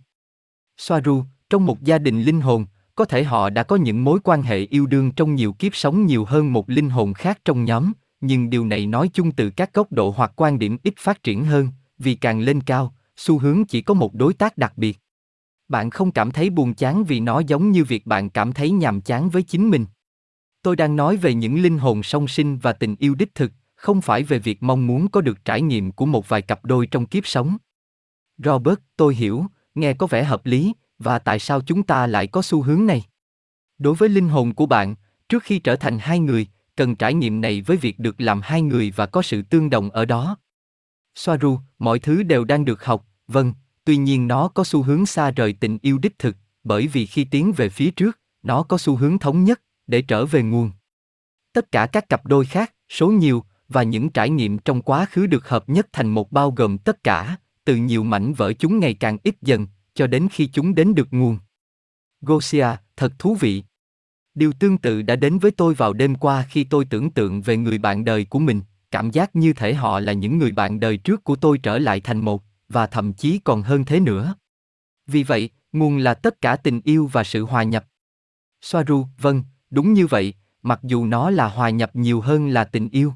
Soaru, 0.77 1.23
trong 1.49 1.65
một 1.65 1.81
gia 1.81 1.97
đình 1.97 2.21
linh 2.21 2.41
hồn, 2.41 2.65
có 2.95 3.05
thể 3.05 3.23
họ 3.23 3.49
đã 3.49 3.63
có 3.63 3.75
những 3.75 4.03
mối 4.03 4.19
quan 4.23 4.41
hệ 4.41 4.57
yêu 4.57 4.85
đương 4.85 5.11
trong 5.11 5.35
nhiều 5.35 5.53
kiếp 5.53 5.75
sống 5.75 6.05
nhiều 6.05 6.25
hơn 6.25 6.53
một 6.53 6.69
linh 6.69 6.89
hồn 6.89 7.13
khác 7.13 7.39
trong 7.45 7.65
nhóm, 7.65 7.91
nhưng 8.21 8.49
điều 8.49 8.65
này 8.65 8.85
nói 8.85 9.09
chung 9.13 9.31
từ 9.31 9.49
các 9.49 9.73
góc 9.73 9.91
độ 9.91 10.13
hoặc 10.17 10.31
quan 10.35 10.59
điểm 10.59 10.77
ít 10.83 10.93
phát 10.97 11.23
triển 11.23 11.45
hơn, 11.45 11.69
vì 11.97 12.15
càng 12.15 12.39
lên 12.39 12.61
cao, 12.61 12.93
xu 13.15 13.39
hướng 13.39 13.65
chỉ 13.65 13.81
có 13.81 13.93
một 13.93 14.13
đối 14.13 14.33
tác 14.33 14.57
đặc 14.57 14.73
biệt. 14.77 14.99
Bạn 15.67 15.89
không 15.89 16.11
cảm 16.11 16.31
thấy 16.31 16.49
buồn 16.49 16.73
chán 16.73 17.03
vì 17.03 17.19
nó 17.19 17.39
giống 17.39 17.71
như 17.71 17.83
việc 17.83 18.05
bạn 18.05 18.29
cảm 18.29 18.53
thấy 18.53 18.71
nhàm 18.71 19.01
chán 19.01 19.29
với 19.29 19.43
chính 19.43 19.69
mình. 19.69 19.85
Tôi 20.61 20.75
đang 20.75 20.95
nói 20.95 21.17
về 21.17 21.33
những 21.33 21.61
linh 21.61 21.77
hồn 21.77 22.03
song 22.03 22.27
sinh 22.27 22.57
và 22.57 22.73
tình 22.73 22.95
yêu 22.99 23.15
đích 23.15 23.35
thực, 23.35 23.51
không 23.75 24.01
phải 24.01 24.23
về 24.23 24.39
việc 24.39 24.63
mong 24.63 24.87
muốn 24.87 25.07
có 25.07 25.21
được 25.21 25.45
trải 25.45 25.61
nghiệm 25.61 25.91
của 25.91 26.05
một 26.05 26.29
vài 26.29 26.41
cặp 26.41 26.65
đôi 26.65 26.87
trong 26.87 27.05
kiếp 27.05 27.27
sống. 27.27 27.57
Robert, 28.37 28.79
tôi 28.97 29.15
hiểu, 29.15 29.45
nghe 29.75 29.93
có 29.93 30.07
vẻ 30.07 30.23
hợp 30.23 30.45
lý, 30.45 30.73
và 30.99 31.19
tại 31.19 31.39
sao 31.39 31.61
chúng 31.61 31.83
ta 31.83 32.07
lại 32.07 32.27
có 32.27 32.41
xu 32.41 32.61
hướng 32.61 32.85
này? 32.85 33.03
Đối 33.77 33.95
với 33.95 34.09
linh 34.09 34.29
hồn 34.29 34.53
của 34.53 34.65
bạn, 34.65 34.95
trước 35.29 35.43
khi 35.43 35.59
trở 35.59 35.75
thành 35.75 35.99
hai 35.99 36.19
người, 36.19 36.47
cần 36.77 36.95
trải 36.95 37.13
nghiệm 37.13 37.41
này 37.41 37.61
với 37.61 37.77
việc 37.77 37.99
được 37.99 38.21
làm 38.21 38.41
hai 38.43 38.61
người 38.61 38.93
và 38.95 39.05
có 39.05 39.21
sự 39.21 39.41
tương 39.41 39.69
đồng 39.69 39.89
ở 39.89 40.05
đó. 40.05 40.37
Soaru, 41.15 41.59
mọi 41.79 41.99
thứ 41.99 42.23
đều 42.23 42.43
đang 42.43 42.65
được 42.65 42.85
học, 42.85 43.05
vâng, 43.27 43.53
tuy 43.85 43.97
nhiên 43.97 44.27
nó 44.27 44.47
có 44.47 44.63
xu 44.63 44.83
hướng 44.83 45.05
xa 45.05 45.31
rời 45.31 45.53
tình 45.53 45.77
yêu 45.81 45.97
đích 45.97 46.19
thực, 46.19 46.35
bởi 46.63 46.87
vì 46.87 47.05
khi 47.05 47.23
tiến 47.23 47.53
về 47.53 47.69
phía 47.69 47.91
trước, 47.91 48.19
nó 48.43 48.63
có 48.63 48.77
xu 48.77 48.95
hướng 48.95 49.19
thống 49.19 49.43
nhất, 49.43 49.61
để 49.87 50.01
trở 50.01 50.25
về 50.25 50.43
nguồn. 50.43 50.71
Tất 51.53 51.71
cả 51.71 51.85
các 51.85 52.09
cặp 52.09 52.25
đôi 52.25 52.45
khác, 52.45 52.73
số 52.89 53.07
nhiều, 53.07 53.43
và 53.67 53.83
những 53.83 54.09
trải 54.09 54.29
nghiệm 54.29 54.57
trong 54.57 54.81
quá 54.81 55.05
khứ 55.05 55.27
được 55.27 55.49
hợp 55.49 55.69
nhất 55.69 55.87
thành 55.93 56.07
một 56.07 56.31
bao 56.31 56.51
gồm 56.51 56.77
tất 56.77 57.03
cả, 57.03 57.37
từ 57.65 57.75
nhiều 57.75 58.03
mảnh 58.03 58.33
vỡ 58.33 58.53
chúng 58.53 58.79
ngày 58.79 58.93
càng 58.93 59.17
ít 59.23 59.35
dần, 59.41 59.67
cho 59.93 60.07
đến 60.07 60.27
khi 60.31 60.47
chúng 60.47 60.75
đến 60.75 60.95
được 60.95 61.07
nguồn. 61.11 61.37
Gosia, 62.21 62.67
thật 62.95 63.13
thú 63.19 63.35
vị. 63.35 63.63
Điều 64.37 64.53
tương 64.53 64.77
tự 64.77 65.01
đã 65.01 65.15
đến 65.15 65.39
với 65.39 65.51
tôi 65.51 65.73
vào 65.73 65.93
đêm 65.93 66.15
qua 66.15 66.45
khi 66.49 66.63
tôi 66.63 66.85
tưởng 66.85 67.11
tượng 67.11 67.41
về 67.41 67.57
người 67.57 67.77
bạn 67.77 68.05
đời 68.05 68.25
của 68.25 68.39
mình, 68.39 68.61
cảm 68.91 69.11
giác 69.11 69.35
như 69.35 69.53
thể 69.53 69.73
họ 69.73 69.99
là 69.99 70.13
những 70.13 70.37
người 70.37 70.51
bạn 70.51 70.79
đời 70.79 70.97
trước 70.97 71.23
của 71.23 71.35
tôi 71.35 71.57
trở 71.57 71.77
lại 71.77 71.99
thành 71.99 72.19
một, 72.25 72.43
và 72.69 72.87
thậm 72.87 73.13
chí 73.13 73.39
còn 73.43 73.61
hơn 73.61 73.85
thế 73.85 73.99
nữa. 73.99 74.35
Vì 75.07 75.23
vậy, 75.23 75.49
nguồn 75.71 75.97
là 75.97 76.13
tất 76.13 76.41
cả 76.41 76.55
tình 76.55 76.81
yêu 76.83 77.09
và 77.11 77.23
sự 77.23 77.45
hòa 77.45 77.63
nhập. 77.63 77.85
Soaru, 78.61 79.05
vâng, 79.21 79.43
đúng 79.69 79.93
như 79.93 80.07
vậy, 80.07 80.33
mặc 80.61 80.79
dù 80.83 81.05
nó 81.05 81.29
là 81.29 81.47
hòa 81.47 81.69
nhập 81.69 81.95
nhiều 81.95 82.21
hơn 82.21 82.49
là 82.49 82.63
tình 82.63 82.89
yêu. 82.89 83.13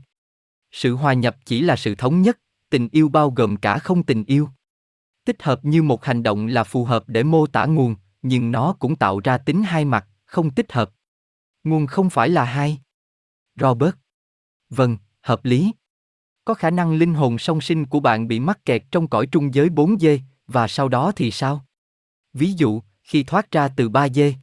Sự 0.71 0.95
hòa 0.95 1.13
nhập 1.13 1.37
chỉ 1.45 1.61
là 1.61 1.75
sự 1.75 1.95
thống 1.95 2.21
nhất, 2.21 2.39
tình 2.69 2.89
yêu 2.91 3.09
bao 3.09 3.31
gồm 3.31 3.57
cả 3.57 3.77
không 3.77 4.03
tình 4.03 4.23
yêu. 4.23 4.49
Tích 5.25 5.43
hợp 5.43 5.65
như 5.65 5.83
một 5.83 6.05
hành 6.05 6.23
động 6.23 6.47
là 6.47 6.63
phù 6.63 6.85
hợp 6.85 7.03
để 7.07 7.23
mô 7.23 7.47
tả 7.47 7.65
nguồn, 7.65 7.95
nhưng 8.21 8.51
nó 8.51 8.75
cũng 8.79 8.95
tạo 8.95 9.19
ra 9.19 9.37
tính 9.37 9.63
hai 9.63 9.85
mặt, 9.85 10.07
không 10.25 10.51
tích 10.51 10.71
hợp. 10.71 10.91
Nguồn 11.63 11.87
không 11.87 12.09
phải 12.09 12.29
là 12.29 12.43
hai. 12.43 12.81
Robert. 13.55 13.95
Vâng, 14.69 14.97
hợp 15.21 15.45
lý. 15.45 15.71
Có 16.45 16.53
khả 16.53 16.69
năng 16.69 16.93
linh 16.93 17.13
hồn 17.13 17.37
song 17.37 17.61
sinh 17.61 17.85
của 17.85 17.99
bạn 17.99 18.27
bị 18.27 18.39
mắc 18.39 18.65
kẹt 18.65 18.83
trong 18.91 19.07
cõi 19.07 19.27
trung 19.31 19.53
giới 19.53 19.69
4D, 19.69 20.19
và 20.47 20.67
sau 20.67 20.89
đó 20.89 21.11
thì 21.15 21.31
sao? 21.31 21.65
Ví 22.33 22.53
dụ, 22.53 22.81
khi 23.03 23.23
thoát 23.23 23.51
ra 23.51 23.67
từ 23.67 23.89
3D. 23.89 24.33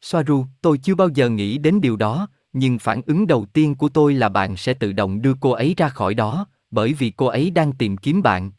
Soaru, 0.00 0.46
tôi 0.62 0.78
chưa 0.78 0.94
bao 0.94 1.08
giờ 1.08 1.28
nghĩ 1.28 1.58
đến 1.58 1.80
điều 1.80 1.96
đó, 1.96 2.28
nhưng 2.52 2.78
phản 2.78 3.02
ứng 3.06 3.26
đầu 3.26 3.46
tiên 3.52 3.74
của 3.74 3.88
tôi 3.88 4.14
là 4.14 4.28
bạn 4.28 4.56
sẽ 4.56 4.74
tự 4.74 4.92
động 4.92 5.22
đưa 5.22 5.34
cô 5.40 5.50
ấy 5.50 5.74
ra 5.76 5.88
khỏi 5.88 6.14
đó, 6.14 6.46
bởi 6.70 6.92
vì 6.92 7.10
cô 7.10 7.26
ấy 7.26 7.50
đang 7.50 7.72
tìm 7.72 7.96
kiếm 7.96 8.22
bạn. 8.22 8.52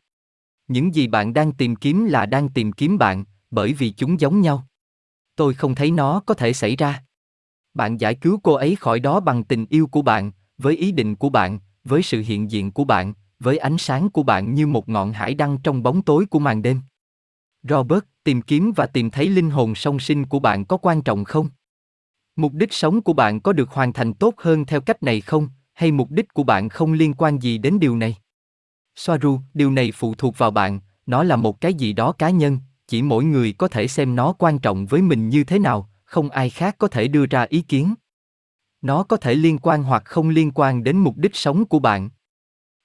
Những 0.67 0.95
gì 0.95 1.07
bạn 1.07 1.33
đang 1.33 1.51
tìm 1.51 1.75
kiếm 1.75 2.05
là 2.05 2.25
đang 2.25 2.49
tìm 2.49 2.71
kiếm 2.71 2.97
bạn, 2.97 3.23
bởi 3.51 3.73
vì 3.73 3.91
chúng 3.91 4.19
giống 4.19 4.41
nhau. 4.41 4.67
Tôi 5.35 5.53
không 5.53 5.75
thấy 5.75 5.91
nó 5.91 6.19
có 6.25 6.33
thể 6.33 6.53
xảy 6.53 6.75
ra. 6.75 7.03
Bạn 7.73 7.97
giải 7.97 8.15
cứu 8.15 8.39
cô 8.43 8.53
ấy 8.53 8.75
khỏi 8.75 8.99
đó 8.99 9.19
bằng 9.19 9.43
tình 9.43 9.65
yêu 9.69 9.87
của 9.87 10.01
bạn, 10.01 10.31
với 10.57 10.77
ý 10.77 10.91
định 10.91 11.15
của 11.15 11.29
bạn, 11.29 11.59
với 11.83 12.01
sự 12.01 12.21
hiện 12.21 12.51
diện 12.51 12.71
của 12.71 12.83
bạn, 12.83 13.13
với 13.39 13.57
ánh 13.57 13.77
sáng 13.77 14.09
của 14.09 14.23
bạn 14.23 14.53
như 14.53 14.67
một 14.67 14.89
ngọn 14.89 15.13
hải 15.13 15.33
đăng 15.33 15.57
trong 15.57 15.83
bóng 15.83 16.01
tối 16.01 16.25
của 16.25 16.39
màn 16.39 16.61
đêm. 16.61 16.81
Robert, 17.63 18.03
tìm 18.23 18.41
kiếm 18.41 18.71
và 18.75 18.85
tìm 18.85 19.09
thấy 19.09 19.29
linh 19.29 19.49
hồn 19.49 19.75
song 19.75 19.99
sinh 19.99 20.25
của 20.25 20.39
bạn 20.39 20.65
có 20.65 20.77
quan 20.77 21.01
trọng 21.01 21.23
không? 21.23 21.49
Mục 22.35 22.53
đích 22.53 22.73
sống 22.73 23.01
của 23.01 23.13
bạn 23.13 23.39
có 23.39 23.53
được 23.53 23.69
hoàn 23.69 23.93
thành 23.93 24.13
tốt 24.13 24.33
hơn 24.37 24.65
theo 24.65 24.81
cách 24.81 25.03
này 25.03 25.21
không, 25.21 25.49
hay 25.73 25.91
mục 25.91 26.11
đích 26.11 26.33
của 26.33 26.43
bạn 26.43 26.69
không 26.69 26.93
liên 26.93 27.13
quan 27.13 27.39
gì 27.39 27.57
đến 27.57 27.79
điều 27.79 27.97
này? 27.97 28.15
Soaru, 28.95 29.39
điều 29.53 29.71
này 29.71 29.91
phụ 29.91 30.15
thuộc 30.15 30.37
vào 30.37 30.51
bạn, 30.51 30.79
nó 31.05 31.23
là 31.23 31.35
một 31.35 31.61
cái 31.61 31.73
gì 31.73 31.93
đó 31.93 32.11
cá 32.11 32.29
nhân, 32.29 32.57
chỉ 32.87 33.01
mỗi 33.01 33.23
người 33.23 33.53
có 33.53 33.67
thể 33.67 33.87
xem 33.87 34.15
nó 34.15 34.33
quan 34.33 34.59
trọng 34.59 34.85
với 34.85 35.01
mình 35.01 35.29
như 35.29 35.43
thế 35.43 35.59
nào, 35.59 35.89
không 36.09 36.29
ai 36.29 36.49
khác 36.49 36.75
có 36.77 36.87
thể 36.87 37.07
đưa 37.07 37.25
ra 37.25 37.45
ý 37.49 37.61
kiến. 37.61 37.93
Nó 38.81 39.03
có 39.03 39.17
thể 39.17 39.35
liên 39.35 39.57
quan 39.61 39.83
hoặc 39.83 40.05
không 40.05 40.29
liên 40.29 40.51
quan 40.55 40.83
đến 40.83 40.97
mục 40.97 41.17
đích 41.17 41.35
sống 41.35 41.65
của 41.65 41.79
bạn. 41.79 42.09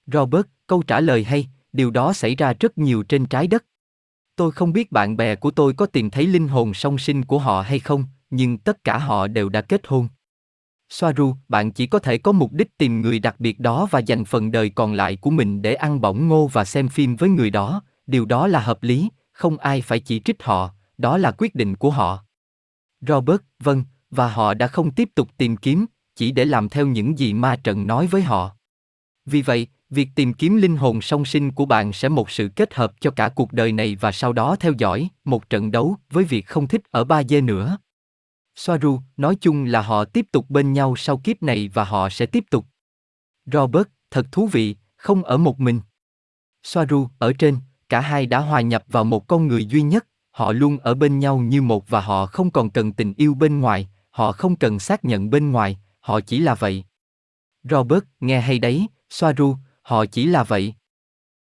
Robert, 0.07 0.47
câu 0.67 0.83
trả 0.83 1.01
lời 1.01 1.25
hay, 1.25 1.49
điều 1.73 1.91
đó 1.91 2.13
xảy 2.13 2.35
ra 2.35 2.53
rất 2.61 2.79
nhiều 2.79 3.03
trên 3.03 3.27
trái 3.27 3.47
đất. 3.47 3.65
Tôi 4.37 4.53
không 4.53 4.73
biết 4.73 4.93
bạn 4.93 5.17
bè 5.17 5.35
của 5.35 5.51
tôi 5.51 5.73
có 5.73 5.87
tìm 5.87 6.11
thấy 6.11 6.27
linh 6.27 6.49
hồn 6.49 6.75
song 6.75 6.99
sinh 6.99 7.25
của 7.25 7.39
họ 7.39 7.63
hay 7.63 7.79
không, 7.79 8.05
nhưng 8.31 8.59
tất 8.59 8.85
cả 8.85 8.99
họ 8.99 9.27
đều 9.27 9.49
đã 9.49 9.61
kết 9.61 9.87
hôn. 9.87 10.09
Soaru, 10.89 11.35
bạn 11.49 11.73
chỉ 11.73 11.87
có 11.87 11.99
thể 11.99 12.19
có 12.19 12.33
mục 12.33 12.53
đích 12.53 12.79
tìm 12.79 13.01
người 13.01 13.19
đặc 13.19 13.37
biệt 13.39 13.61
đó 13.61 13.89
và 13.91 13.99
dành 13.99 14.25
phần 14.25 14.53
đời 14.53 14.71
còn 14.71 14.95
lại 14.95 15.17
của 15.17 15.31
mình 15.31 15.63
để 15.63 15.75
ăn 15.75 16.01
bỏng 16.01 16.29
ngô 16.29 16.47
và 16.47 16.65
xem 16.65 16.89
phim 16.89 17.17
với 17.17 17.29
người 17.29 17.51
đó, 17.51 17.83
điều 18.07 18.25
đó 18.25 18.47
là 18.47 18.61
hợp 18.61 18.83
lý, 18.83 19.09
không 19.33 19.59
ai 19.59 19.81
phải 19.81 20.01
chỉ 20.01 20.21
trích 20.21 20.43
họ, 20.43 20.71
đó 20.99 21.19
là 21.19 21.31
quyết 21.31 21.55
định 21.55 21.77
của 21.77 21.91
họ. 21.91 22.24
Robert, 23.09 23.41
vâng, 23.61 23.85
và 24.11 24.29
họ 24.29 24.55
đã 24.55 24.67
không 24.67 24.91
tiếp 24.91 25.09
tục 25.15 25.29
tìm 25.37 25.57
kiếm, 25.57 25.87
chỉ 26.17 26.33
để 26.33 26.45
làm 26.45 26.69
theo 26.69 26.87
những 26.87 27.19
gì 27.19 27.33
ma 27.33 27.57
trận 27.57 27.87
nói 27.87 28.07
với 28.07 28.23
họ. 28.23 28.57
Vì 29.27 29.43
vậy, 29.43 29.67
việc 29.91 30.09
tìm 30.15 30.33
kiếm 30.33 30.57
linh 30.57 30.77
hồn 30.77 31.01
song 31.01 31.25
sinh 31.25 31.53
của 31.53 31.67
bạn 31.67 31.93
sẽ 31.93 32.09
một 32.09 32.31
sự 32.31 32.49
kết 32.57 32.75
hợp 32.75 32.93
cho 33.01 33.11
cả 33.11 33.29
cuộc 33.29 33.53
đời 33.53 33.73
này 33.73 33.97
và 33.97 34.13
sau 34.13 34.33
đó 34.33 34.57
theo 34.61 34.73
dõi 34.79 35.09
một 35.25 35.51
trận 35.51 35.71
đấu 35.71 35.97
với 36.11 36.25
việc 36.25 36.47
không 36.47 36.69
thích 36.69 36.83
ở 36.91 37.05
ba 37.05 37.23
dê 37.23 37.41
nữa. 37.41 37.79
Soaru, 38.57 39.01
nói 39.17 39.37
chung 39.41 39.65
là 39.65 39.83
họ 39.83 40.05
tiếp 40.05 40.27
tục 40.33 40.51
bên 40.51 40.73
nhau 40.73 40.95
sau 40.97 41.17
kiếp 41.17 41.43
này 41.43 41.71
và 41.75 41.85
họ 41.85 42.09
sẽ 42.09 42.27
tiếp 42.27 42.45
tục. 42.51 42.67
Robert, 43.53 43.87
thật 44.11 44.27
thú 44.33 44.47
vị, 44.47 44.77
không 44.97 45.25
ở 45.25 45.37
một 45.37 45.61
mình. 45.61 45.81
Soaru, 46.63 47.09
ở 47.19 47.33
trên, 47.33 47.57
cả 47.89 48.01
hai 48.01 48.27
đã 48.27 48.39
hòa 48.39 48.61
nhập 48.61 48.85
vào 48.89 49.05
một 49.05 49.27
con 49.27 49.47
người 49.47 49.67
duy 49.67 49.83
nhất, 49.83 50.07
họ 50.35 50.53
luôn 50.53 50.79
ở 50.79 50.95
bên 50.95 51.19
nhau 51.19 51.39
như 51.39 51.63
một 51.63 51.89
và 51.89 52.01
họ 52.01 52.27
không 52.27 52.51
còn 52.51 52.71
cần 52.71 52.93
tình 52.93 53.15
yêu 53.17 53.35
bên 53.35 53.61
ngoài, 53.61 53.89
họ 54.11 54.33
không 54.33 54.57
cần 54.57 54.79
xác 54.79 55.05
nhận 55.05 55.31
bên 55.31 55.53
ngoài, 55.53 55.79
họ 56.01 56.21
chỉ 56.21 56.39
là 56.39 56.55
vậy. 56.55 56.85
Robert, 57.71 58.05
nghe 58.21 58.41
hay 58.41 58.59
đấy, 58.59 58.87
Soaru, 59.11 59.57
họ 59.83 60.07
chỉ 60.07 60.27
là 60.27 60.45
vậy. 60.45 60.75